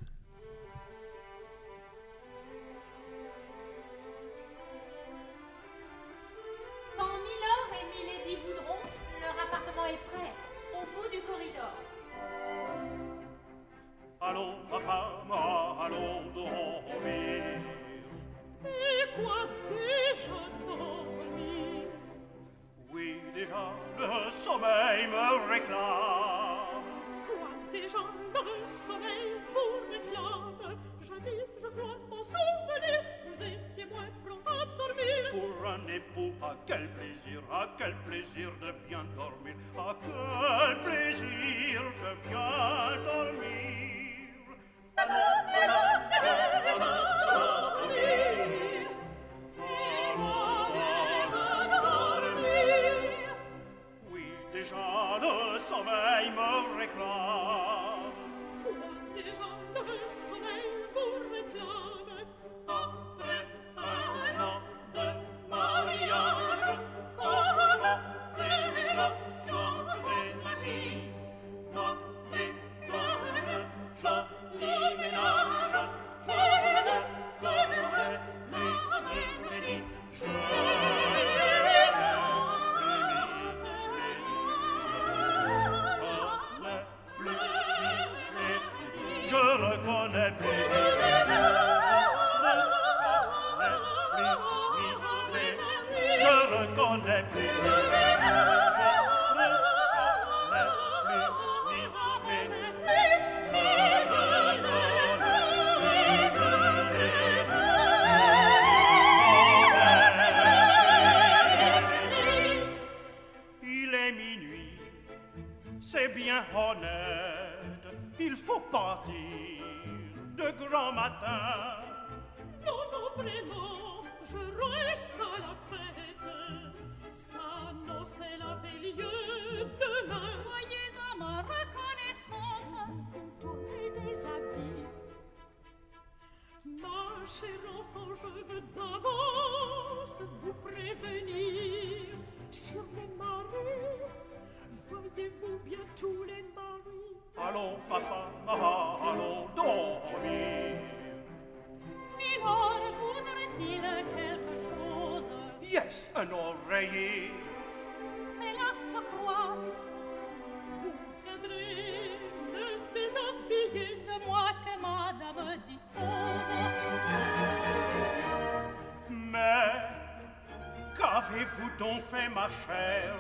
Ma 172.35 172.49
chère, 172.49 173.17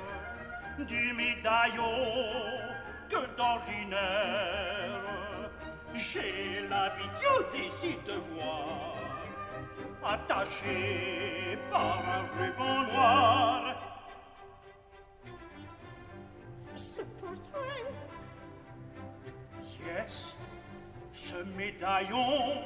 du 0.86 1.12
médaillon 1.12 1.98
que 3.08 3.36
d'ordinaire 3.36 5.10
j'ai 5.94 6.62
l'habitude 6.68 7.66
ici 7.66 7.96
de 8.06 8.14
voir 8.34 8.96
attaché 10.04 11.58
par 11.70 11.98
un 11.98 12.22
ruban 12.38 12.92
noir. 12.92 13.76
Ce 16.74 17.02
portrait? 17.20 17.84
Yes, 19.84 20.36
ce 21.12 21.36
médaillon, 21.56 22.62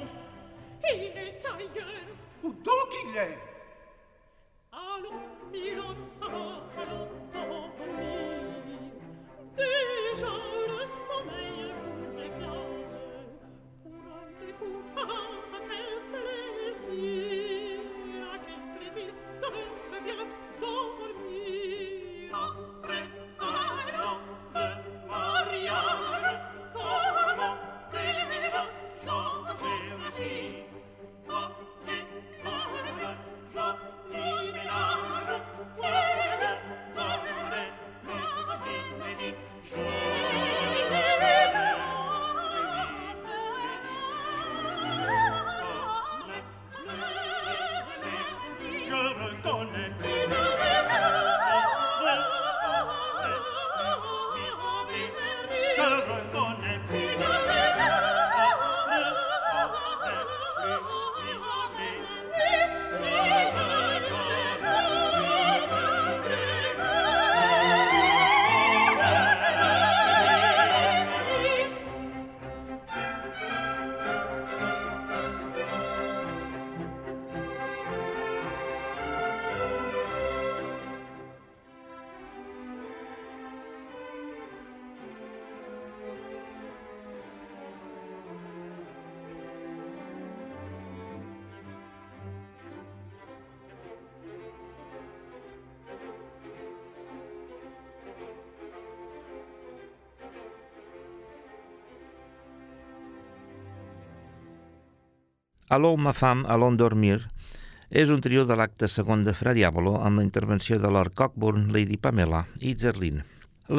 il 0.83 1.17
est 1.17 1.45
ailleurs. 1.45 2.07
où 2.43 2.53
donc 2.53 2.93
il 3.09 3.17
est? 3.17 3.54
Allons 105.75 105.99
ma 105.99 106.13
femme, 106.15 106.45
allons 106.47 106.77
dormir 106.79 107.17
és 107.89 108.11
un 108.13 108.21
trio 108.23 108.45
de 108.47 108.55
l'acte 108.55 108.87
segon 108.87 109.25
de 109.25 109.33
Fra 109.35 109.51
Diavolo 109.57 109.97
amb 110.07 110.21
la 110.21 110.23
intervenció 110.23 110.77
de 110.79 110.91
Lord 110.91 111.15
Cockburn, 111.19 111.65
Lady 111.75 111.97
Pamela 111.99 112.45
i 112.61 112.71
Zerlin. 112.79 113.19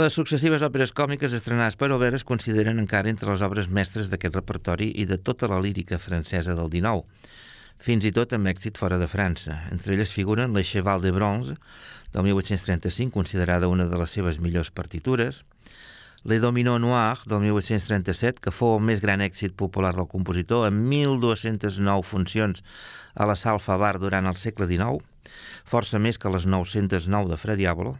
Les 0.01 0.19
successives 0.19 0.65
òperes 0.67 0.93
còmiques 0.93 1.33
estrenades 1.39 1.79
per 1.81 1.89
Aubert 1.95 2.19
es 2.19 2.27
consideren 2.29 2.83
encara 2.83 3.09
entre 3.09 3.31
les 3.31 3.45
obres 3.47 3.71
mestres 3.79 4.11
d'aquest 4.13 4.37
repertori 4.37 4.91
i 5.01 5.07
de 5.09 5.17
tota 5.17 5.49
la 5.49 5.61
lírica 5.63 5.97
francesa 6.03 6.59
del 6.59 6.69
XIX, 6.75 7.07
fins 7.79 8.05
i 8.05 8.13
tot 8.13 8.35
amb 8.37 8.53
èxit 8.53 8.77
fora 8.83 8.99
de 9.01 9.09
França. 9.09 9.63
Entre 9.73 9.95
elles 9.97 10.13
figuren 10.13 10.53
Le 10.53 10.65
Cheval 10.65 11.01
de 11.01 11.15
Bronze, 11.17 11.57
del 12.13 12.29
1835, 12.29 13.15
considerada 13.15 13.73
una 13.73 13.89
de 13.89 14.03
les 14.03 14.19
seves 14.19 14.43
millors 14.43 14.73
partitures, 14.75 15.45
Le 16.27 16.41
Domino 16.41 16.77
Noir, 16.81 17.19
del 17.25 17.39
1837, 17.39 18.41
que 18.43 18.51
fou 18.51 18.73
el 18.75 18.81
més 18.83 18.99
gran 18.99 19.21
èxit 19.23 19.53
popular 19.55 19.93
del 19.95 20.09
compositor, 20.11 20.65
amb 20.67 20.81
1.209 20.91 22.03
funcions 22.03 22.65
a 23.15 23.29
la 23.31 23.37
Salfa 23.39 23.77
Bar 23.79 24.01
durant 24.03 24.27
el 24.27 24.35
segle 24.35 24.67
XIX, 24.67 24.99
força 25.71 26.01
més 26.03 26.19
que 26.19 26.33
les 26.35 26.49
909 26.51 27.31
de 27.31 27.39
Fra 27.39 27.55
Diavolo. 27.55 27.95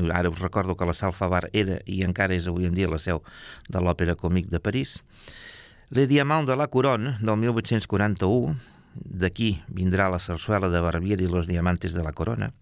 Ara 0.00 0.32
us 0.32 0.40
recordo 0.40 0.72
que 0.72 0.88
la 0.88 0.96
Salfa 0.96 1.28
Bar 1.28 1.50
era 1.52 1.82
i 1.84 2.00
encara 2.08 2.32
és 2.32 2.48
avui 2.48 2.64
en 2.64 2.72
dia 2.72 2.88
la 2.88 2.96
seu 2.96 3.20
de 3.68 3.84
l'Òpera 3.84 4.16
Còmic 4.16 4.48
de 4.48 4.64
París. 4.64 5.02
Le 5.92 6.08
Diamant 6.08 6.48
de 6.48 6.56
la 6.56 6.70
Couronne, 6.72 7.18
del 7.20 7.42
1841, 7.44 8.56
d'aquí 9.04 9.58
vindrà 9.68 10.08
la 10.08 10.22
sarsuela 10.30 10.72
de 10.72 10.80
Barbieri 10.80 11.28
i 11.28 11.34
los 11.36 11.44
Diamantes 11.52 11.92
de 11.92 12.08
la 12.08 12.16
Corona, 12.16 12.54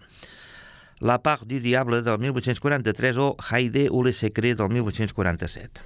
la 1.02 1.18
part 1.18 1.42
du 1.50 1.58
diable 1.58 1.98
del 2.06 2.18
1843 2.22 3.16
o 3.18 3.32
Haide 3.50 3.88
ou 3.90 4.04
le 4.06 4.12
secret 4.14 4.54
del 4.60 4.68
1847. 4.70 5.82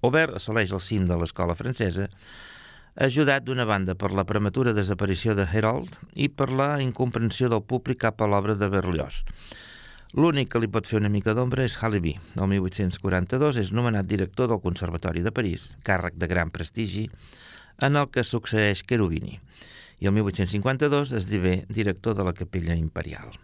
Aubert 0.00 0.38
assoleix 0.38 0.70
el 0.72 0.80
cim 0.80 1.04
de 1.04 1.18
l'escola 1.20 1.52
francesa, 1.58 2.06
ajudat 2.96 3.44
d'una 3.44 3.66
banda 3.68 3.92
per 4.00 4.14
la 4.16 4.24
prematura 4.24 4.72
desaparició 4.72 5.34
de 5.36 5.44
Herold 5.44 5.98
i 6.16 6.30
per 6.32 6.48
la 6.56 6.70
incomprensió 6.80 7.50
del 7.52 7.60
públic 7.60 8.00
cap 8.06 8.24
a 8.24 8.30
l'obra 8.32 8.56
de 8.56 8.70
Berlioz. 8.72 9.20
L'únic 10.16 10.48
que 10.54 10.64
li 10.64 10.72
pot 10.72 10.88
fer 10.88 11.02
una 11.02 11.12
mica 11.12 11.36
d'ombra 11.36 11.68
és 11.68 11.76
Haliby. 11.76 12.16
El 12.40 12.48
1842 12.48 13.60
és 13.60 13.74
nomenat 13.76 14.08
director 14.08 14.48
del 14.48 14.64
Conservatori 14.64 15.20
de 15.20 15.34
París, 15.36 15.74
càrrec 15.84 16.16
de 16.16 16.30
gran 16.32 16.48
prestigi, 16.48 17.10
en 17.76 18.00
el 18.00 18.08
que 18.08 18.24
succeeix 18.24 18.86
Cherubini. 18.88 19.36
I 20.00 20.08
el 20.08 20.16
1852 20.16 21.12
esdevé 21.20 21.66
director 21.68 22.16
de 22.16 22.24
la 22.24 22.32
Capella 22.32 22.74
Imperial. 22.74 23.36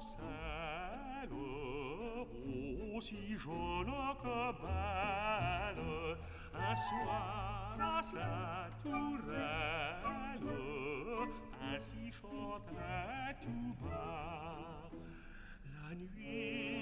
celle 0.00 1.32
aussi 2.96 3.36
jaune 3.36 3.92
que 4.22 4.52
belle 4.62 6.18
un 6.54 6.76
soir 6.76 7.76
à 7.80 8.02
sa 8.02 8.68
tourelle 8.82 9.98
ainsi 11.62 12.12
chanterait 12.12 13.36
tout 13.42 13.74
bas 13.82 14.90
la 15.64 15.94
nuit 15.94 16.77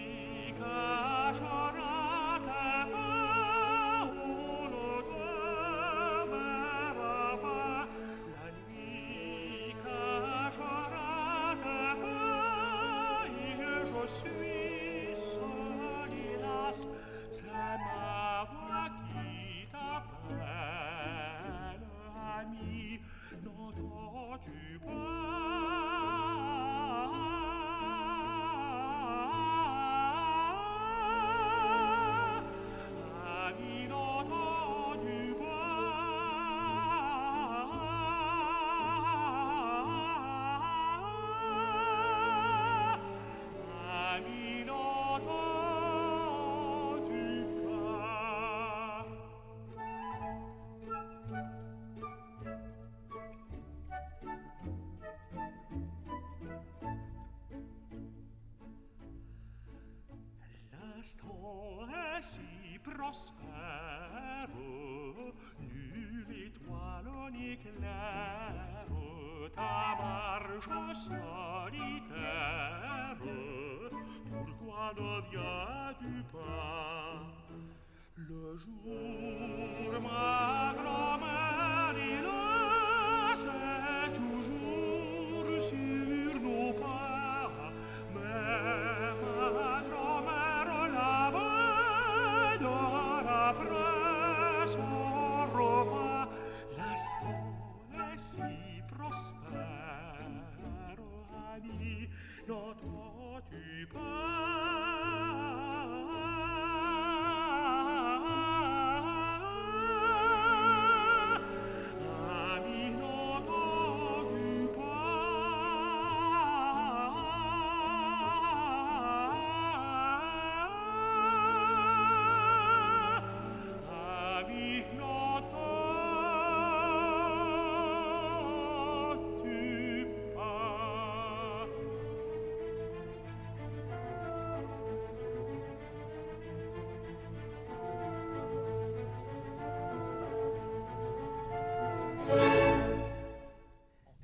si 63.13 63.46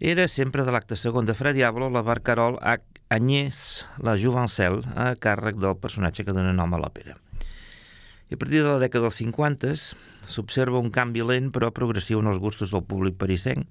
Era 0.02 0.24
sempre 0.26 0.64
de 0.66 0.72
l'acte 0.74 0.96
segon 0.98 1.28
de 1.28 1.34
Fra 1.38 1.52
Diablo 1.54 1.86
la 1.86 2.00
barcarol 2.02 2.56
a 2.58 2.72
Agnès 3.14 3.58
la 4.02 4.16
Jouvencel 4.18 4.80
a 4.98 5.12
càrrec 5.14 5.60
del 5.62 5.76
personatge 5.78 6.24
que 6.26 6.34
dona 6.34 6.50
nom 6.50 6.72
a 6.74 6.80
l'òpera. 6.82 7.14
I 8.26 8.34
a 8.34 8.40
partir 8.40 8.64
de 8.64 8.72
la 8.72 8.80
dècada 8.82 9.06
dels 9.06 9.20
50 9.22 9.70
s'observa 10.26 10.80
un 10.82 10.90
canvi 10.90 11.22
lent 11.22 11.52
però 11.54 11.70
progressiu 11.70 12.18
en 12.18 12.32
els 12.32 12.40
gustos 12.42 12.72
del 12.74 12.82
públic 12.82 13.14
parisenc. 13.20 13.62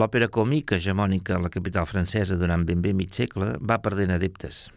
L'òpera 0.00 0.30
còmica 0.32 0.78
hegemònica 0.80 1.36
a 1.36 1.42
la 1.44 1.52
capital 1.52 1.84
francesa 1.84 2.40
durant 2.40 2.64
ben 2.64 2.80
bé 2.80 2.94
mig 2.96 3.12
segle 3.12 3.58
va 3.60 3.82
perdent 3.84 4.16
adeptes. 4.16 4.70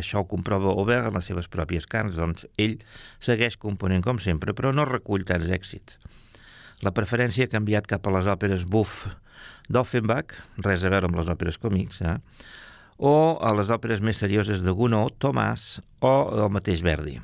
Això 0.00 0.24
ho 0.24 0.30
comprova 0.32 0.72
Aubert 0.72 1.10
en 1.10 1.20
les 1.20 1.28
seves 1.28 1.52
pròpies 1.52 1.84
carns, 1.84 2.16
doncs 2.16 2.48
ell 2.56 2.78
segueix 3.20 3.60
component 3.60 4.00
com 4.00 4.16
sempre, 4.16 4.56
però 4.56 4.72
no 4.72 4.88
recull 4.88 5.28
tants 5.28 5.52
èxits. 5.52 6.00
La 6.80 6.96
preferència 6.96 7.44
ha 7.44 7.52
canviat 7.52 7.84
cap 7.84 8.08
a 8.08 8.16
les 8.16 8.32
òperes 8.32 8.64
buff 8.64 9.10
d'Offenbach, 9.68 10.34
res 10.64 10.84
a 10.84 10.92
veure 10.92 11.10
amb 11.10 11.18
les 11.20 11.30
òperes 11.32 11.58
còmics, 11.62 12.02
eh? 12.02 12.18
o 12.96 13.36
a 13.44 13.52
les 13.56 13.70
òperes 13.74 14.00
més 14.00 14.20
serioses 14.22 14.62
de 14.64 14.72
Gounod, 14.72 15.18
Tomàs 15.20 15.80
o 16.00 16.12
el 16.46 16.52
mateix 16.52 16.84
Verdi. 16.86 17.18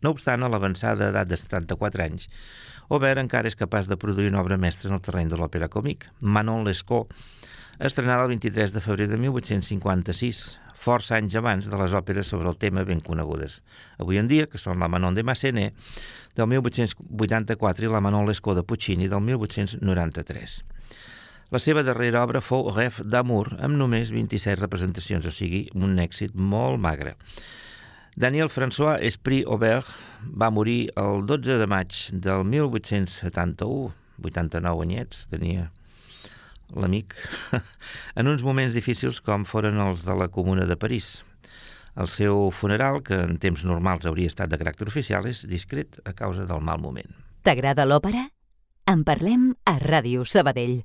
No 0.00 0.14
obstant, 0.14 0.42
a 0.42 0.48
l'avançada 0.48 1.10
edat 1.10 1.28
de 1.28 1.36
74 1.36 2.06
anys, 2.06 2.28
Aubert 2.90 3.20
encara 3.22 3.46
és 3.46 3.54
capaç 3.54 3.86
de 3.86 3.94
produir 3.94 4.32
una 4.32 4.40
obra 4.40 4.56
mestra 4.58 4.88
en 4.90 4.96
el 4.96 5.02
terreny 5.06 5.28
de 5.30 5.36
l'òpera 5.38 5.68
còmic, 5.70 6.08
Manon 6.20 6.64
Lescaut, 6.66 7.12
estrenada 7.78 8.24
el 8.24 8.32
23 8.34 8.72
de 8.74 8.82
febrer 8.82 9.06
de 9.06 9.18
1856, 9.20 10.40
força 10.74 11.14
anys 11.20 11.36
abans 11.38 11.68
de 11.70 11.78
les 11.78 11.94
òperes 11.94 12.32
sobre 12.32 12.50
el 12.50 12.58
tema 12.58 12.82
ben 12.88 12.98
conegudes. 13.04 13.60
Avui 14.02 14.18
en 14.18 14.26
dia, 14.26 14.48
que 14.50 14.58
són 14.58 14.82
la 14.82 14.88
Manon 14.90 15.14
de 15.14 15.22
Massenet, 15.22 15.76
del 16.34 16.50
1884 16.50 17.86
i 17.86 17.92
la 17.92 18.02
Manon 18.02 18.26
Lescaut 18.26 18.58
de 18.58 18.66
Puccini 18.66 19.06
del 19.12 19.22
1893. 19.22 20.58
La 21.50 21.58
seva 21.58 21.82
darrera 21.82 22.20
obra 22.22 22.38
fou 22.38 22.68
Rêve 22.70 23.02
d'amour, 23.10 23.48
amb 23.58 23.74
només 23.74 24.12
27 24.14 24.54
representacions, 24.60 25.24
o 25.26 25.32
sigui, 25.34 25.64
un 25.74 25.98
èxit 25.98 26.36
molt 26.38 26.78
magre. 26.78 27.16
Daniel 28.14 28.46
François 28.54 29.00
Esprit 29.02 29.48
Aubert 29.50 29.88
va 30.22 30.52
morir 30.54 30.92
el 31.00 31.24
12 31.26 31.56
de 31.58 31.66
maig 31.66 31.96
del 32.12 32.44
1871, 32.46 33.90
89 34.22 34.84
anyets 34.86 35.24
tenia 35.32 35.72
l'amic, 36.70 37.16
en 38.18 38.30
uns 38.30 38.44
moments 38.46 38.76
difícils 38.76 39.18
com 39.18 39.42
foren 39.42 39.82
els 39.82 40.06
de 40.06 40.14
la 40.14 40.30
Comuna 40.30 40.68
de 40.70 40.78
París. 40.78 41.24
El 41.98 42.06
seu 42.06 42.52
funeral, 42.54 43.00
que 43.02 43.18
en 43.24 43.40
temps 43.42 43.66
normals 43.66 44.06
hauria 44.06 44.30
estat 44.30 44.54
de 44.54 44.60
caràcter 44.60 44.86
oficial, 44.86 45.26
és 45.26 45.42
discret 45.50 45.98
a 46.06 46.14
causa 46.14 46.46
del 46.46 46.62
mal 46.62 46.78
moment. 46.78 47.10
T'agrada 47.42 47.88
l'òpera? 47.90 48.28
En 48.86 49.02
parlem 49.02 49.50
a 49.66 49.80
Ràdio 49.82 50.22
Sabadell. 50.22 50.84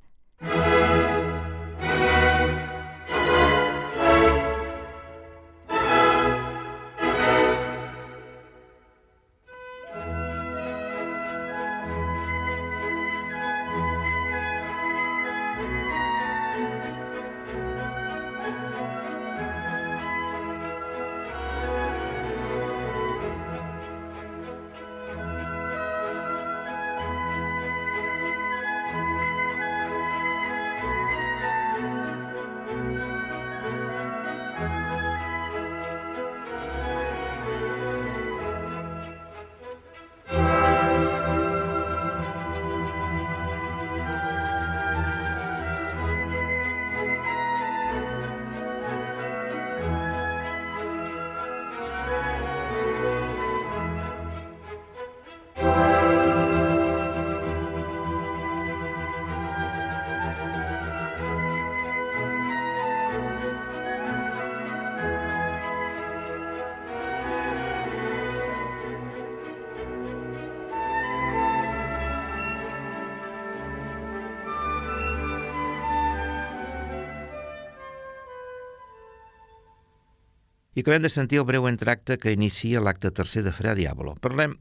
I 80.76 80.82
acabem 80.84 81.00
de 81.00 81.08
sentir 81.08 81.38
el 81.40 81.46
breu 81.48 81.64
entracte 81.70 82.18
que 82.20 82.34
inicia 82.36 82.82
l'acte 82.84 83.08
tercer 83.08 83.40
de 83.46 83.52
Fra 83.56 83.72
Diablo. 83.72 84.12
Parlem 84.20 84.58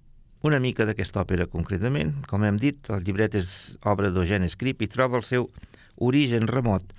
una 0.48 0.62
mica 0.64 0.86
d'aquesta 0.88 1.20
òpera 1.26 1.44
concretament. 1.52 2.14
Com 2.32 2.46
hem 2.48 2.56
dit, 2.56 2.88
el 2.88 3.04
llibret 3.04 3.36
és 3.36 3.50
obra 3.84 4.14
d'Eugène 4.16 4.48
Scrip 4.48 4.80
i 4.80 4.88
troba 4.88 5.20
el 5.20 5.26
seu 5.28 5.50
origen 6.00 6.48
remot 6.48 6.96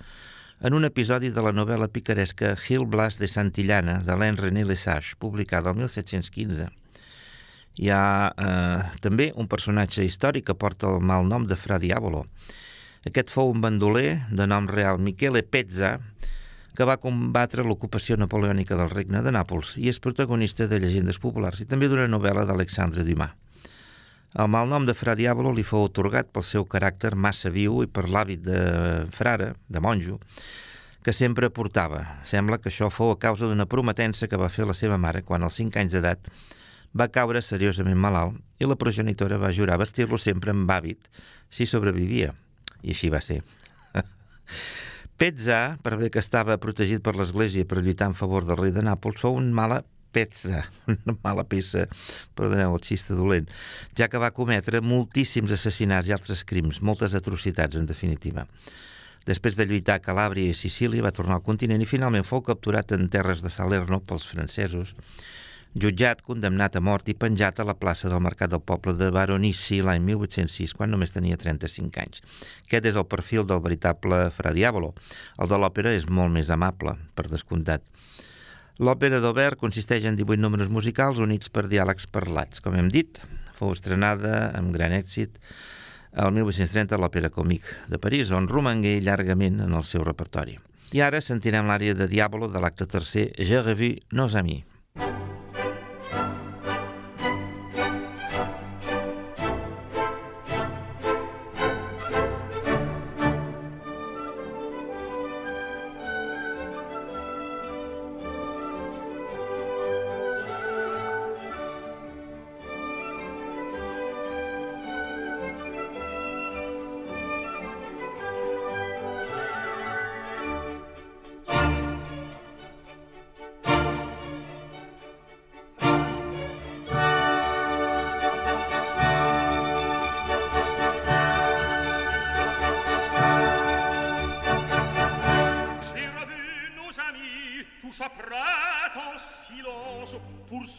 en 0.61 0.77
un 0.77 0.85
episodi 0.85 1.31
de 1.33 1.41
la 1.41 1.49
novel·la 1.49 1.89
picaresca 1.89 2.53
Gil 2.61 2.85
Blas 2.85 3.17
de 3.17 3.25
Santillana, 3.25 4.03
d'Alain 4.05 4.37
René 4.37 4.67
Lesage, 4.69 5.17
publicada 5.17 5.73
el 5.73 5.81
1715. 5.81 6.69
Hi 7.81 7.89
ha 7.89 8.03
eh, 8.29 8.85
també 9.01 9.31
un 9.33 9.49
personatge 9.49 10.05
històric 10.05 10.45
que 10.51 10.59
porta 10.61 10.93
el 10.93 11.01
mal 11.01 11.25
nom 11.25 11.49
de 11.49 11.57
Fra 11.57 11.81
Diabolo. 11.81 12.27
Aquest 13.09 13.33
fou 13.33 13.49
un 13.49 13.65
bandoler 13.65 14.27
de 14.29 14.45
nom 14.45 14.69
real 14.69 15.01
Michele 15.01 15.41
Pezza, 15.41 15.95
que 16.77 16.85
va 16.85 16.99
combatre 17.01 17.63
l'ocupació 17.65 18.19
napoleònica 18.21 18.77
del 18.77 18.91
regne 18.91 19.23
de 19.25 19.31
Nàpols 19.33 19.73
i 19.81 19.89
és 19.89 19.97
protagonista 19.97 20.67
de 20.69 20.77
llegendes 20.77 21.17
populars 21.17 21.63
i 21.63 21.65
també 21.65 21.89
d'una 21.89 22.05
novel·la 22.05 22.43
d'Alexandre 22.45 23.01
Dumas. 23.07 23.33
El 24.37 24.51
malnom 24.53 24.85
de 24.85 24.93
Fra 24.93 25.15
Diablo 25.17 25.49
li 25.55 25.63
fou 25.65 25.87
otorgat 25.87 26.29
pel 26.29 26.45
seu 26.45 26.67
caràcter 26.69 27.15
massa 27.15 27.49
viu 27.49 27.79
i 27.81 27.89
per 27.89 28.05
l'hàbit 28.05 28.43
de 28.45 28.59
frare, 29.15 29.53
de 29.65 29.81
monjo, 29.81 30.19
que 31.01 31.15
sempre 31.15 31.49
portava. 31.49 32.03
Sembla 32.27 32.59
que 32.61 32.69
això 32.69 32.91
fou 32.93 33.15
a 33.15 33.17
causa 33.17 33.49
d'una 33.49 33.65
prometença 33.65 34.29
que 34.29 34.37
va 34.37 34.51
fer 34.53 34.67
la 34.69 34.77
seva 34.77 34.99
mare 35.01 35.23
quan 35.25 35.47
als 35.47 35.57
5 35.57 35.81
anys 35.81 35.97
d'edat 35.97 36.29
va 36.93 37.07
caure 37.09 37.41
seriosament 37.41 37.97
malalt 37.97 38.37
i 38.61 38.69
la 38.69 38.77
progenitora 38.77 39.39
va 39.41 39.53
jurar 39.55 39.79
vestir-lo 39.81 40.19
sempre 40.21 40.53
amb 40.53 40.69
hàbit 40.69 41.09
si 41.49 41.65
sobrevivia. 41.65 42.35
I 42.83 42.93
així 42.93 43.09
va 43.09 43.23
ser. 43.23 43.41
Pezza, 45.17 45.79
per 45.81 45.95
bé 45.97 46.11
que 46.13 46.21
estava 46.21 46.59
protegit 46.61 47.01
per 47.01 47.15
l'Església 47.17 47.65
per 47.65 47.79
lluitar 47.81 48.11
en 48.11 48.17
favor 48.17 48.45
del 48.45 48.59
rei 48.59 48.73
de 48.73 48.83
Nàpols, 48.85 49.23
fou 49.23 49.33
un 49.39 49.47
mala 49.49 49.79
pezza, 50.13 50.59
una 50.93 51.15
mala 51.23 51.45
peça, 51.49 51.87
perdoneu 52.37 52.75
el 52.77 52.83
xista 52.85 53.17
dolent, 53.17 53.49
ja 53.97 54.07
que 54.11 54.21
va 54.21 54.29
cometre 54.35 54.83
moltíssims 54.85 55.55
assassinats 55.57 56.11
i 56.11 56.13
altres 56.13 56.45
crims, 56.45 56.83
moltes 56.85 57.17
atrocitats, 57.17 57.81
en 57.81 57.89
definitiva. 57.89 58.45
Després 59.25 59.57
de 59.57 59.65
lluitar 59.65 59.97
a 59.97 60.03
Calàbria 60.05 60.53
i 60.53 60.55
Sicília, 60.55 61.03
va 61.03 61.11
tornar 61.11 61.39
al 61.39 61.47
continent 61.49 61.81
i 61.81 61.89
finalment 61.89 62.23
fou 62.23 62.45
capturat 62.45 62.93
en 62.93 63.09
terres 63.09 63.41
de 63.41 63.49
Salerno 63.51 63.99
pels 64.05 64.29
francesos, 64.29 64.93
jutjat, 65.75 66.21
condemnat 66.25 66.77
a 66.77 66.81
mort 66.81 67.09
i 67.09 67.15
penjat 67.17 67.59
a 67.59 67.65
la 67.67 67.75
plaça 67.77 68.09
del 68.11 68.21
Mercat 68.23 68.51
del 68.53 68.63
Poble 68.63 68.93
de 68.97 69.09
Baronissi 69.13 69.81
l'any 69.83 70.03
1806, 70.05 70.75
quan 70.77 70.93
només 70.93 71.15
tenia 71.15 71.37
35 71.37 72.03
anys. 72.03 72.21
Aquest 72.67 72.91
és 72.91 72.99
el 72.99 73.07
perfil 73.09 73.47
del 73.49 73.63
veritable 73.63 74.27
Fra 74.35 74.53
Diavolo. 74.55 74.93
El 75.37 75.51
de 75.51 75.59
l'òpera 75.59 75.95
és 75.95 76.07
molt 76.09 76.33
més 76.33 76.51
amable, 76.53 76.95
per 77.15 77.27
descomptat. 77.31 77.83
L'òpera 78.77 79.17
d'Aubert 79.19 79.57
consisteix 79.57 80.05
en 80.05 80.15
18 80.15 80.37
números 80.37 80.69
musicals 80.69 81.17
units 81.17 81.49
per 81.49 81.65
diàlegs 81.65 82.05
parlats. 82.13 82.61
Com 82.61 82.77
hem 82.77 82.91
dit, 82.93 83.17
fou 83.57 83.73
estrenada 83.73 84.51
amb 84.57 84.69
gran 84.75 84.93
èxit 84.93 85.41
el 86.13 86.31
1830 86.33 86.95
a 86.95 87.01
l'Òpera 87.01 87.29
Comic 87.33 87.65
de 87.89 87.97
París, 88.01 88.31
on 88.33 88.47
romangué 88.49 88.99
llargament 89.01 89.59
en 89.65 89.73
el 89.73 89.85
seu 89.85 90.05
repertori. 90.05 90.57
I 90.95 91.03
ara 91.03 91.19
sentirem 91.21 91.67
l'àrea 91.67 91.97
de 91.97 92.07
Diàbolo 92.07 92.47
de 92.53 92.61
l'acte 92.63 92.87
tercer 92.87 93.31
Je 93.37 93.61
revu 93.61 93.95
nos 94.13 94.37
amis. 94.39 94.76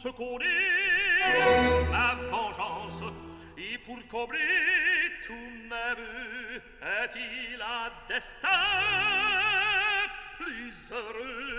secourir 0.09 0.49
ma 1.91 2.15
vengeance 2.31 3.03
et 3.59 3.77
pour 3.79 3.99
combler 4.11 4.39
tous 5.27 5.51
mes 5.69 5.95
vœux 5.97 6.63
est-il 7.03 7.61
un 7.61 7.91
destin 8.09 8.49
plus 10.39 10.91
heureux? 10.91 11.59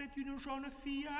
C'est 0.00 0.16
une 0.16 0.40
jeune 0.40 0.64
fillette, 0.82 1.10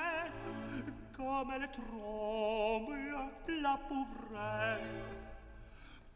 comme 1.15 1.51
elle 1.53 1.69
tremble, 1.69 3.15
la 3.61 3.79
pauvrette. 3.87 4.81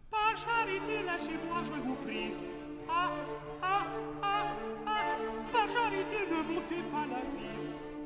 Par 0.10 0.36
charité, 0.36 1.04
laissez-moi, 1.06 1.62
je 1.64 1.80
vous 1.80 1.96
prie. 1.98 2.34
Ah, 2.90 3.12
ah, 3.62 3.86
ah, 4.24 4.48
ah, 4.88 5.16
par 5.54 5.70
charité, 5.70 6.26
ne 6.28 6.54
montez 6.54 6.82
pas 6.92 7.06
la 7.06 7.22
vie. 7.38 7.62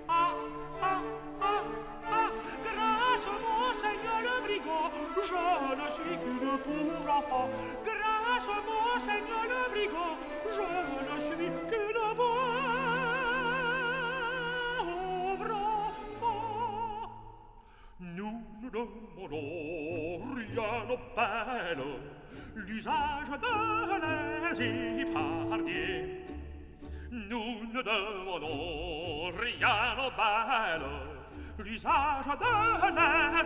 Ah, 0.09 0.33
ah, 0.81 1.01
ah, 1.41 1.63
ah, 2.11 2.29
grâce 2.65 3.27
mon 3.27 3.73
Seigneur 3.73 4.19
le 4.27 4.41
brigand, 4.43 4.91
je 5.15 5.85
ne 5.85 5.89
suis 5.89 6.17
qu'une 6.17 6.57
pauvre 6.65 7.09
enfant. 7.09 7.49
Grâce 7.85 8.47
mon 8.67 8.99
Seigneur 8.99 9.43
le 9.53 9.71
brigand, 9.71 10.17
je 10.43 11.15
ne 11.15 11.19
suis 11.21 11.49
qu'une 11.69 12.15
pauvre 12.17 12.58
L'une 18.19 18.69
de 18.69 18.83
mon 19.15 20.35
rien 20.35 20.71
n'appelle 20.89 21.85
l'usage 22.53 23.31
de 23.45 23.53
les 24.59 25.01
épargner. 25.03 26.25
Nous 27.11 27.51
ne 27.73 27.81
demandons 27.81 29.31
rien 29.37 29.95
n'appelle 29.95 30.87
l'usage 31.59 32.31
de 32.43 32.53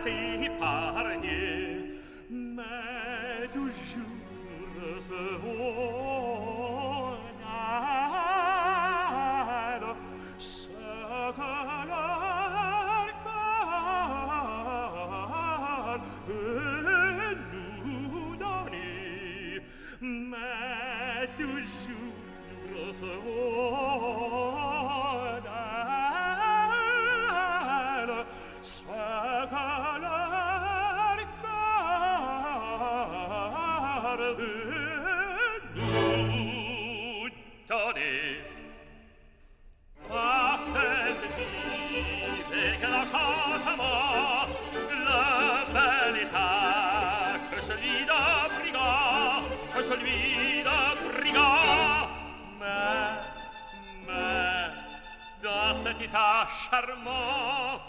les 0.04 0.46
épargner. 0.46 2.00
Mais 2.30 3.46
toujours 3.52 4.26
recevons 4.96 6.53
charmant, 56.14 57.80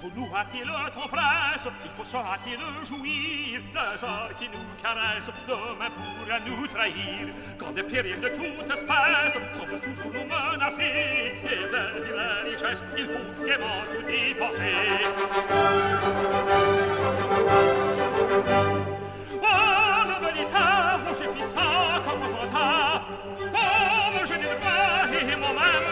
faut 0.00 0.10
nous 0.16 0.34
hâter 0.34 0.60
le 0.60 0.90
temps 0.92 1.08
presse, 1.08 1.66
il 1.84 1.90
faut 1.90 2.16
hâter 2.16 2.56
de 2.56 2.86
jouir, 2.86 3.60
les 3.74 4.04
heures 4.04 4.30
qui 4.38 4.48
nous 4.48 4.66
caressent, 4.82 5.30
demain 5.46 5.90
pourra 5.90 6.40
nous 6.46 6.66
trahir, 6.68 7.28
quand 7.58 7.72
des 7.72 7.82
périls 7.82 8.20
de 8.20 8.28
toute 8.28 8.70
espèce 8.70 9.32
semblent 9.52 9.80
toujours 9.80 10.12
nous 10.14 10.24
menacer, 10.24 11.34
et 11.44 11.66
plaisir 11.68 12.14
et 12.18 12.50
richesse, 12.50 12.82
il 12.96 13.06
faut 13.06 13.44
gaiement 13.44 13.82
tout 13.92 14.02
dépenser. 14.06 15.04
Oh, 18.52 18.79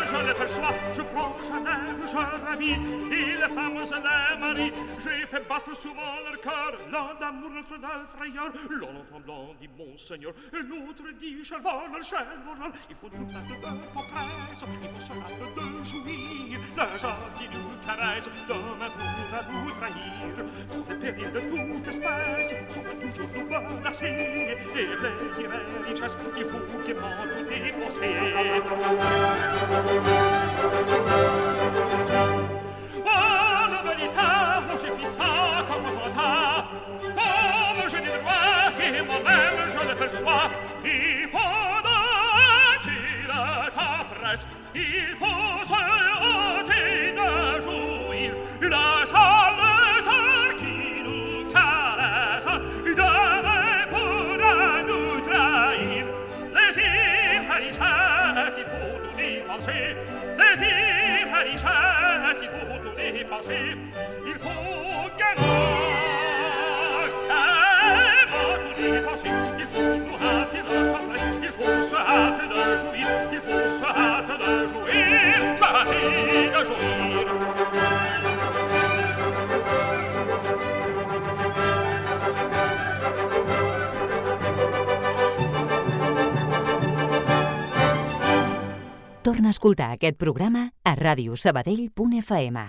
je 0.07 0.27
le 0.27 0.35
perçois, 0.35 0.75
je 0.95 1.03
prends, 1.03 1.37
je 1.43 1.53
lève, 1.53 2.03
je 2.07 2.17
ravis, 2.47 2.73
et 2.73 3.37
les 3.37 3.55
femmes 3.55 3.77
et 3.77 3.85
les 3.85 4.39
maris, 4.41 4.73
j'ai 4.99 5.27
fait 5.27 5.49
battre 5.49 5.77
souvent 5.77 6.15
leur 6.25 6.41
cœur, 6.41 6.73
l'un 6.91 7.15
d'amour, 7.21 7.51
l'autre 7.55 7.79
de 7.79 8.07
frayeur, 8.17 8.51
l'un 8.71 9.01
en 9.01 9.05
tremblant 9.05 9.55
dit 9.61 9.69
mon 9.77 9.97
Seigneur, 9.99 10.33
et 10.53 10.63
l'autre 10.63 11.05
dit 11.19 11.45
je 11.45 11.55
vole, 11.55 11.91
vole, 11.93 12.73
il 12.91 12.97
faut 12.97 13.11
nous 13.13 13.27
battre 13.27 13.49
de 13.49 13.87
popresse, 13.93 14.63
il 14.63 14.89
faut 14.89 15.01
se 15.01 15.13
battre 15.13 15.55
de 15.55 15.85
jouir, 15.85 16.59
les 16.77 17.05
hommes 17.05 17.33
qui 17.39 17.49
nous 17.49 17.87
caressent, 17.87 18.31
demain 18.49 18.91
pourra 18.91 19.41
nous 19.51 19.71
trahir, 19.71 20.47
quand 20.71 20.89
des 20.89 21.13
périls 21.13 21.33
de 21.33 21.41
toute 21.41 21.89
espèce 21.89 22.51
sont 22.69 22.83
toujours 23.01 23.29
nous 23.35 23.78
merci 23.89 24.05
et 24.05 24.57
plaisir 24.67 25.51
et 25.51 25.91
richesse 25.91 26.17
il 26.37 26.45
faut 26.45 26.65
gaiement 26.87 27.09
tout 27.23 27.45
dépenser 27.49 28.13
Oh, 33.07 33.65
le 33.73 33.79
bonita, 33.87 34.63
mon 34.69 34.77
chépissa, 34.77 35.31
comme 35.69 35.87
on 35.87 36.11
comme 37.17 37.89
j'ai 37.91 38.01
des 38.01 38.19
droits, 38.19 38.71
et 38.79 39.03
moi-même 39.03 39.59
je 39.71 39.89
le 39.89 39.95
perçois, 39.95 40.51
il 40.85 41.29
faudra 41.33 42.03
qu'il 42.83 43.27
t'appresse, 43.75 44.47
il 44.75 45.17
faut 45.19 45.65
se 45.65 46.18
richesse, 61.45 62.43
il 62.43 62.49
faut 62.49 62.67
eh, 62.99 63.13
dépenser, 63.13 63.77
il 64.27 64.35
faut 64.35 65.09
gagner. 65.19 65.49
Il 68.01 68.27
tout 68.31 68.83
dépenser, 68.83 69.33
il 69.59 69.67
faut 69.67 69.97
nous 69.97 70.17
hâter 70.17 70.63
de 70.63 70.93
partage, 70.93 71.27
il 71.43 71.49
faut 71.51 71.83
se 71.83 71.95
hâter 71.95 72.47
de 72.49 72.61
jouir, 72.79 73.07
il 73.33 73.41
faut 73.41 73.69
se 73.69 73.83
hâter 73.85 74.39
de 74.39 74.51
jouir, 74.69 75.59
se 75.59 75.65
hâter 75.65 76.51
de 76.51 76.61
jouir. 76.65 77.29
Thank 83.09 83.93
you. 83.93 83.98
Torna 89.29 89.51
a 89.51 89.53
escoltar 89.53 89.91
aquest 89.93 90.17
programa 90.17 90.71
a 90.89 90.95
radiosabadell.fm. 90.97 92.61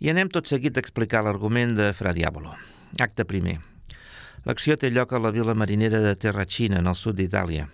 I 0.00 0.08
anem 0.08 0.30
tot 0.32 0.48
seguit 0.48 0.78
a 0.78 0.80
explicar 0.80 1.20
l'argument 1.20 1.74
de 1.76 1.90
Fra 1.92 2.14
Diavolo. 2.16 2.54
Acte 3.04 3.26
primer. 3.28 3.58
L'acció 4.48 4.78
té 4.80 4.88
lloc 4.88 5.12
a 5.12 5.20
la 5.20 5.34
vila 5.36 5.52
marinera 5.52 6.00
de 6.00 6.14
Terracina, 6.16 6.80
en 6.80 6.88
el 6.88 6.96
sud 6.96 7.18
d'Itàlia. 7.20 7.66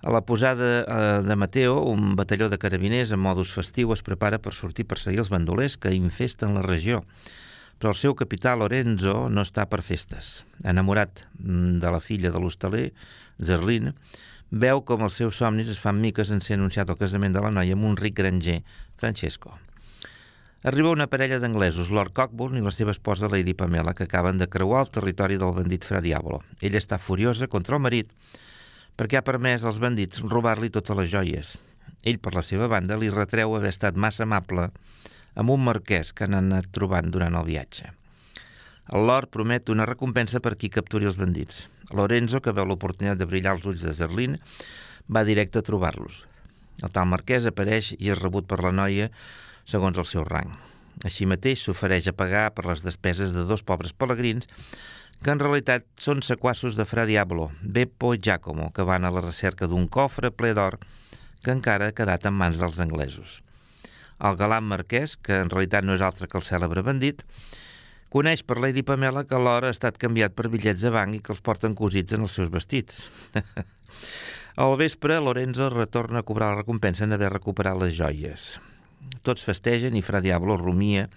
A 0.00 0.14
la 0.16 0.22
posada 0.24 0.70
eh, 0.80 1.04
de 1.28 1.36
Mateo, 1.36 1.76
un 1.92 2.14
batalló 2.16 2.48
de 2.48 2.56
carabiners 2.56 3.12
en 3.12 3.20
modus 3.20 3.52
festiu 3.52 3.92
es 3.92 4.00
prepara 4.06 4.40
per 4.40 4.56
sortir 4.56 4.88
per 4.88 4.96
seguir 4.96 5.20
els 5.20 5.32
bandolers 5.34 5.76
que 5.76 5.92
infesten 5.92 6.56
la 6.56 6.64
regió. 6.64 7.02
Però 7.76 7.92
el 7.92 8.00
seu 8.00 8.16
capità 8.16 8.56
Lorenzo 8.56 9.26
no 9.28 9.44
està 9.44 9.68
per 9.68 9.82
festes. 9.84 10.46
Enamorat 10.64 11.26
mm, 11.36 11.82
de 11.84 11.92
la 11.92 12.00
filla 12.00 12.32
de 12.32 12.40
l'hostaler, 12.40 12.86
Zerlin, 13.44 13.92
veu 14.50 14.82
com 14.86 15.02
els 15.02 15.18
seus 15.18 15.38
somnis 15.42 15.68
es 15.72 15.80
fan 15.82 16.00
miques 16.00 16.30
en 16.30 16.40
ser 16.40 16.54
anunciat 16.56 16.90
el 16.90 16.98
casament 17.00 17.34
de 17.34 17.42
la 17.42 17.50
noia 17.50 17.74
amb 17.74 17.84
un 17.84 17.96
ric 17.96 18.14
granger, 18.18 18.62
Francesco. 18.96 19.58
Arriba 20.66 20.90
una 20.90 21.06
parella 21.06 21.38
d'anglesos, 21.38 21.92
Lord 21.94 22.14
Cockburn 22.14 22.56
i 22.58 22.62
la 22.64 22.72
seva 22.74 22.90
esposa 22.90 23.28
Lady 23.30 23.54
Pamela, 23.54 23.94
que 23.94 24.04
acaben 24.04 24.38
de 24.38 24.48
creuar 24.48 24.80
el 24.82 24.90
territori 24.90 25.36
del 25.38 25.54
bandit 25.54 25.84
Fra 25.84 26.00
Diavolo. 26.00 26.42
Ella 26.60 26.80
està 26.82 26.98
furiosa 26.98 27.46
contra 27.46 27.76
el 27.76 27.84
marit 27.84 28.10
perquè 28.96 29.20
ha 29.20 29.26
permès 29.26 29.62
als 29.64 29.78
bandits 29.78 30.22
robar-li 30.24 30.70
totes 30.72 30.96
les 30.96 31.10
joies. 31.12 31.52
Ell, 32.02 32.18
per 32.18 32.32
la 32.34 32.42
seva 32.42 32.66
banda, 32.72 32.96
li 32.96 33.12
retreu 33.12 33.54
haver 33.54 33.70
estat 33.74 33.94
massa 33.94 34.24
amable 34.24 34.70
amb 35.36 35.52
un 35.52 35.62
marquès 35.68 36.14
que 36.16 36.24
han 36.24 36.34
anat 36.38 36.70
trobant 36.72 37.12
durant 37.12 37.36
el 37.36 37.44
viatge. 37.44 37.92
El 38.86 39.06
Lord 39.08 39.32
promet 39.34 39.70
una 39.72 39.86
recompensa 39.88 40.38
per 40.38 40.54
qui 40.54 40.70
capturi 40.70 41.08
els 41.10 41.16
bandits. 41.18 41.64
Lorenzo, 41.90 42.38
que 42.42 42.54
veu 42.54 42.68
l'oportunitat 42.70 43.18
de 43.18 43.26
brillar 43.26 43.56
els 43.56 43.66
ulls 43.66 43.82
de 43.82 43.94
Zerlin, 43.96 44.36
va 45.10 45.24
directe 45.26 45.58
a 45.58 45.66
trobar-los. 45.66 46.20
El 46.84 46.92
tal 46.94 47.08
marquès 47.10 47.48
apareix 47.50 47.94
i 47.98 48.12
és 48.14 48.20
rebut 48.20 48.46
per 48.46 48.60
la 48.62 48.70
noia 48.70 49.08
segons 49.66 49.98
el 49.98 50.06
seu 50.06 50.22
rang. 50.28 50.52
Així 51.04 51.26
mateix 51.26 51.64
s'ofereix 51.64 52.06
a 52.06 52.14
pagar 52.16 52.50
per 52.54 52.66
les 52.68 52.84
despeses 52.84 53.34
de 53.34 53.42
dos 53.48 53.66
pobres 53.66 53.92
pelegrins 53.92 54.46
que 55.22 55.32
en 55.32 55.42
realitat 55.42 55.86
són 55.98 56.22
sequassos 56.22 56.76
de 56.78 56.86
Fra 56.86 57.06
Diablo, 57.08 57.50
Beppo 57.62 58.12
i 58.14 58.22
Giacomo, 58.22 58.70
que 58.70 58.86
van 58.86 59.04
a 59.04 59.10
la 59.10 59.24
recerca 59.24 59.66
d'un 59.66 59.88
cofre 59.88 60.30
ple 60.30 60.52
d'or 60.54 60.78
que 61.42 61.54
encara 61.54 61.90
ha 61.90 61.96
quedat 61.96 62.26
en 62.28 62.36
mans 62.38 62.60
dels 62.62 62.78
anglesos. 62.82 63.40
El 64.22 64.36
galant 64.38 64.64
marquès, 64.64 65.16
que 65.16 65.42
en 65.42 65.50
realitat 65.52 65.84
no 65.84 65.96
és 65.96 66.04
altre 66.04 66.28
que 66.28 66.38
el 66.38 66.46
cèlebre 66.46 66.84
bandit, 66.86 67.24
coneix 68.12 68.42
per 68.46 68.58
Lady 68.62 68.84
Pamela 68.86 69.24
que 69.28 69.40
l'or 69.40 69.66
ha 69.66 69.72
estat 69.74 69.98
canviat 70.00 70.36
per 70.36 70.50
bitllets 70.52 70.84
de 70.86 70.92
banc 70.94 71.16
i 71.16 71.22
que 71.24 71.34
els 71.34 71.42
porten 71.44 71.74
cosits 71.78 72.16
en 72.16 72.26
els 72.26 72.36
seus 72.38 72.52
vestits. 72.52 73.06
Al 74.56 74.76
vespre, 74.80 75.18
Lorenzo 75.20 75.68
retorna 75.68 76.22
a 76.22 76.26
cobrar 76.26 76.54
la 76.54 76.62
recompensa 76.62 77.04
en 77.04 77.12
haver 77.12 77.28
recuperat 77.34 77.76
les 77.80 77.92
joies. 77.98 78.46
Tots 79.26 79.44
festegen 79.44 79.96
i 79.98 80.04
Fra 80.04 80.22
Diablo 80.24 80.56
rumia 80.56 81.10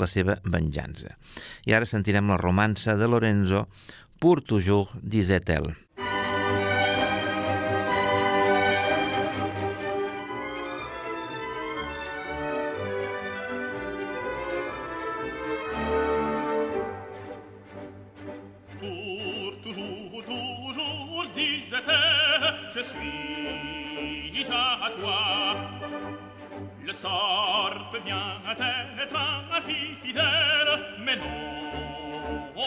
la 0.00 0.08
seva 0.10 0.38
venjança. 0.42 1.14
I 1.66 1.74
ara 1.78 1.86
sentirem 1.86 2.30
la 2.30 2.40
romança 2.40 2.96
de 2.98 3.08
Lorenzo 3.10 3.68
Pour 4.20 4.42
toujours, 4.42 4.90
disait-elle. 5.00 5.72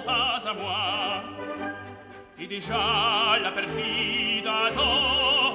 pas 0.06 0.40
à 0.46 0.54
moi 0.54 1.24
et 2.40 2.48
déjà 2.48 3.38
la 3.42 3.52
perfide 3.52 4.48
adore 4.48 5.54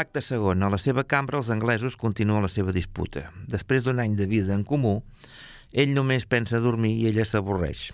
Acte 0.00 0.22
segon. 0.24 0.62
A 0.64 0.70
la 0.72 0.78
seva 0.80 1.02
cambra 1.04 1.36
els 1.36 1.50
anglesos 1.52 1.96
continuen 2.00 2.40
la 2.40 2.48
seva 2.48 2.72
disputa. 2.72 3.26
Després 3.52 3.84
d'un 3.84 3.98
any 4.00 4.14
de 4.16 4.24
vida 4.30 4.54
en 4.56 4.62
comú, 4.64 5.00
ell 5.76 5.92
només 5.92 6.24
pensa 6.24 6.60
dormir 6.64 6.94
i 6.96 7.08
ella 7.10 7.26
s'avorreix. 7.28 7.90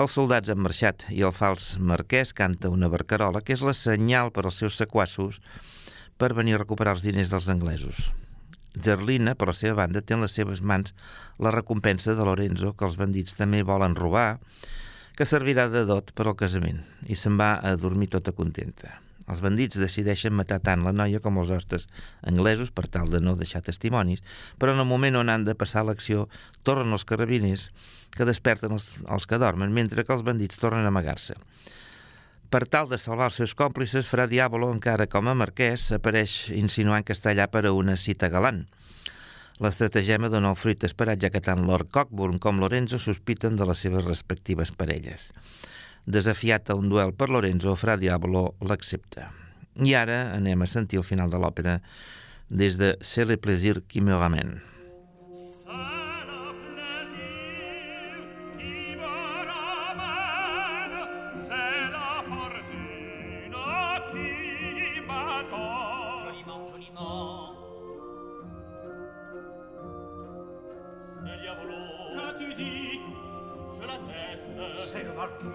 Els 0.00 0.14
soldats 0.16 0.52
han 0.52 0.62
marxat 0.64 1.04
i 1.12 1.20
el 1.26 1.34
fals 1.36 1.74
marquès 1.90 2.32
canta 2.38 2.70
una 2.72 2.88
barcarola 2.88 3.42
que 3.44 3.52
és 3.56 3.64
la 3.66 3.74
senyal 3.76 4.32
per 4.32 4.46
als 4.46 4.62
seus 4.62 4.78
sequassos 4.80 5.42
per 6.16 6.32
venir 6.38 6.56
a 6.56 6.62
recuperar 6.62 6.96
els 6.96 7.04
diners 7.04 7.34
dels 7.34 7.50
anglesos. 7.52 8.08
Zerlina, 8.78 9.34
per 9.34 9.50
la 9.50 9.56
seva 9.60 9.76
banda, 9.82 10.00
té 10.00 10.16
en 10.16 10.24
les 10.24 10.38
seves 10.38 10.62
mans 10.62 10.94
la 11.42 11.52
recompensa 11.52 12.14
de 12.14 12.24
Lorenzo, 12.24 12.72
que 12.72 12.86
els 12.88 12.96
bandits 12.96 13.36
també 13.36 13.60
volen 13.66 13.98
robar, 13.98 14.38
que 15.18 15.28
servirà 15.28 15.68
de 15.68 15.84
dot 15.90 16.14
per 16.14 16.30
al 16.30 16.38
casament, 16.38 16.80
i 17.10 17.18
se'n 17.18 17.36
va 17.36 17.56
a 17.60 17.76
dormir 17.76 18.08
tota 18.14 18.32
contenta. 18.32 19.00
Els 19.30 19.42
bandits 19.44 19.78
decideixen 19.78 20.34
matar 20.34 20.58
tant 20.66 20.82
la 20.82 20.92
noia 20.96 21.20
com 21.22 21.38
els 21.38 21.52
hostes 21.54 21.86
anglesos 22.26 22.72
per 22.74 22.88
tal 22.90 23.12
de 23.12 23.20
no 23.22 23.36
deixar 23.38 23.62
testimonis, 23.62 24.24
però 24.58 24.74
en 24.74 24.82
el 24.82 24.88
moment 24.90 25.20
on 25.20 25.30
han 25.30 25.46
de 25.46 25.54
passar 25.54 25.84
l'acció 25.86 26.26
tornen 26.66 26.96
els 26.96 27.06
carabiners 27.06 27.68
que 28.16 28.26
desperten 28.26 28.74
els, 28.74 28.88
els 29.06 29.28
que 29.30 29.38
dormen, 29.38 29.70
mentre 29.70 30.02
que 30.04 30.16
els 30.16 30.26
bandits 30.26 30.58
tornen 30.58 30.88
a 30.88 30.90
amagar-se. 30.90 31.38
Per 32.50 32.64
tal 32.66 32.88
de 32.90 32.98
salvar 32.98 33.28
els 33.30 33.36
seus 33.38 33.54
còmplices, 33.54 34.08
Fra 34.10 34.26
Diabolo, 34.26 34.72
encara 34.74 35.06
com 35.06 35.28
a 35.30 35.36
marquès, 35.38 35.92
apareix 35.94 36.48
insinuant 36.50 37.06
que 37.06 37.14
està 37.14 37.30
allà 37.30 37.46
per 37.46 37.62
a 37.68 37.74
una 37.76 37.94
cita 37.94 38.26
galant. 38.32 38.64
L'estratagema 39.62 40.30
dona 40.32 40.50
el 40.50 40.58
fruit 40.58 40.82
esperat, 40.88 41.20
ja 41.22 41.30
que 41.30 41.42
tant 41.46 41.62
Lord 41.68 41.92
Cockburn 41.94 42.40
com 42.42 42.58
Lorenzo 42.58 42.98
sospiten 42.98 43.60
de 43.60 43.68
les 43.70 43.84
seves 43.86 44.02
respectives 44.08 44.74
parelles. 44.74 45.30
Desafiat 46.06 46.70
a 46.70 46.74
un 46.74 46.88
duel 46.88 47.12
per 47.14 47.28
Lorenzo, 47.30 47.74
Fra 47.76 47.96
Diablo 47.96 48.54
l'accepta. 48.60 49.30
I 49.80 49.94
ara 49.94 50.32
anem 50.34 50.62
a 50.62 50.68
sentir 50.68 50.98
el 51.00 51.06
final 51.06 51.30
de 51.30 51.38
l'òpera 51.38 51.78
des 52.50 52.76
de 52.76 52.96
C'est 53.00 53.24
le 53.24 53.36
plaisir 53.36 53.80
qui 53.86 54.00
me 54.00 54.14
ramène. 54.14 54.60
C'est 74.92 75.04
le 75.04 75.14
marquis 75.14 75.49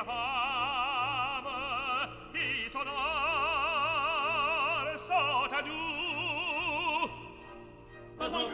nostra 0.00 0.04
fama 0.04 1.58
i 2.34 2.70
sonar 2.70 2.88
sota 4.98 5.62
du 5.62 5.80
ma 8.18 8.30
son 8.30 8.50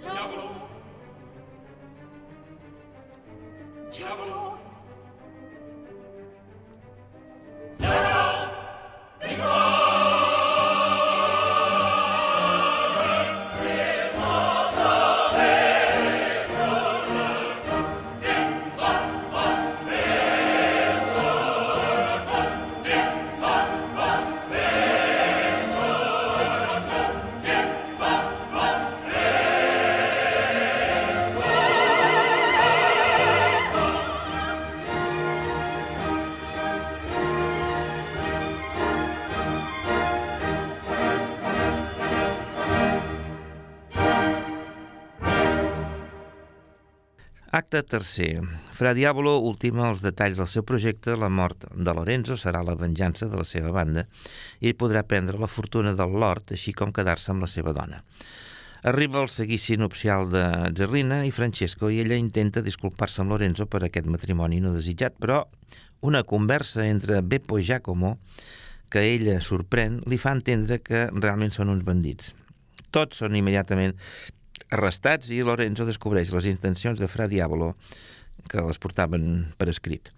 Diavolo 0.00 0.57
Acte 47.68 47.82
tercer. 47.82 48.40
Fra 48.72 48.94
Diabolo 48.96 49.34
ultima 49.44 49.90
els 49.90 50.00
detalls 50.00 50.38
del 50.40 50.46
seu 50.48 50.62
projecte. 50.64 51.12
La 51.20 51.28
mort 51.28 51.66
de 51.68 51.92
Lorenzo 51.92 52.32
serà 52.40 52.62
la 52.64 52.72
venjança 52.80 53.28
de 53.28 53.36
la 53.36 53.44
seva 53.44 53.68
banda 53.76 54.06
i 54.64 54.72
podrà 54.72 55.02
prendre 55.04 55.36
la 55.36 55.50
fortuna 55.52 55.92
del 55.92 56.16
Lord, 56.22 56.54
així 56.56 56.72
com 56.72 56.94
quedar-se 56.96 57.28
amb 57.34 57.44
la 57.44 57.50
seva 57.52 57.74
dona. 57.76 58.00
Arriba 58.88 59.20
el 59.20 59.28
seguici 59.28 59.76
nupcial 59.76 60.30
de 60.32 60.46
Zerlina 60.80 61.20
i 61.28 61.34
Francesco 61.42 61.92
i 61.92 62.00
ella 62.00 62.16
intenta 62.16 62.64
disculpar-se 62.64 63.20
amb 63.20 63.36
Lorenzo 63.36 63.68
per 63.68 63.84
aquest 63.84 64.08
matrimoni 64.08 64.64
no 64.64 64.72
desitjat, 64.72 65.20
però 65.20 65.42
una 66.08 66.24
conversa 66.24 66.88
entre 66.88 67.20
Beppo 67.20 67.60
i 67.60 67.68
Giacomo 67.68 68.16
que 68.88 69.04
ella 69.12 69.42
sorprèn 69.44 70.00
li 70.08 70.16
fa 70.16 70.32
entendre 70.32 70.80
que 70.80 71.10
realment 71.12 71.52
són 71.52 71.76
uns 71.76 71.84
bandits. 71.84 72.32
Tots 72.96 73.20
són 73.20 73.36
immediatament 73.36 73.92
arrestats 74.70 75.30
i 75.34 75.42
Lorenzo 75.44 75.86
descobreix 75.88 76.32
les 76.34 76.46
intencions 76.50 77.00
de 77.00 77.08
Fra 77.08 77.28
Diabolo 77.30 77.74
que 78.48 78.62
les 78.62 78.78
portaven 78.78 79.52
per 79.58 79.68
escrit. 79.72 80.10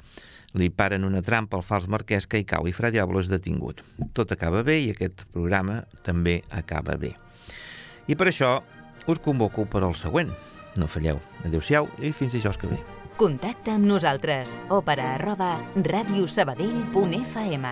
Li 0.58 0.70
paren 0.74 1.04
una 1.06 1.22
trampa 1.22 1.56
al 1.58 1.62
fals 1.62 1.86
marquès 1.90 2.26
que 2.26 2.38
hi 2.40 2.44
cau 2.48 2.66
i 2.66 2.74
Fra 2.74 2.90
Diabolo 2.90 3.20
és 3.22 3.30
detingut. 3.30 3.82
Tot 4.14 4.32
acaba 4.34 4.62
bé 4.66 4.80
i 4.82 4.90
aquest 4.94 5.24
programa 5.34 5.84
també 6.06 6.42
acaba 6.50 6.96
bé. 6.98 7.14
I 8.10 8.16
per 8.18 8.26
això 8.30 8.62
us 9.06 9.18
convoco 9.22 9.64
per 9.70 9.84
al 9.86 9.94
següent. 9.94 10.30
No 10.78 10.86
falleu. 10.90 11.20
Adéu-siau 11.46 11.88
i 12.02 12.12
fins 12.14 12.32
dijous 12.34 12.58
que 12.58 12.66
ve. 12.70 12.78
Contacta 13.20 13.74
amb 13.76 13.86
nosaltres. 13.86 14.56
Òpera 14.72 15.14
arroba 15.18 15.60
radiosabadell.fm 15.76 17.66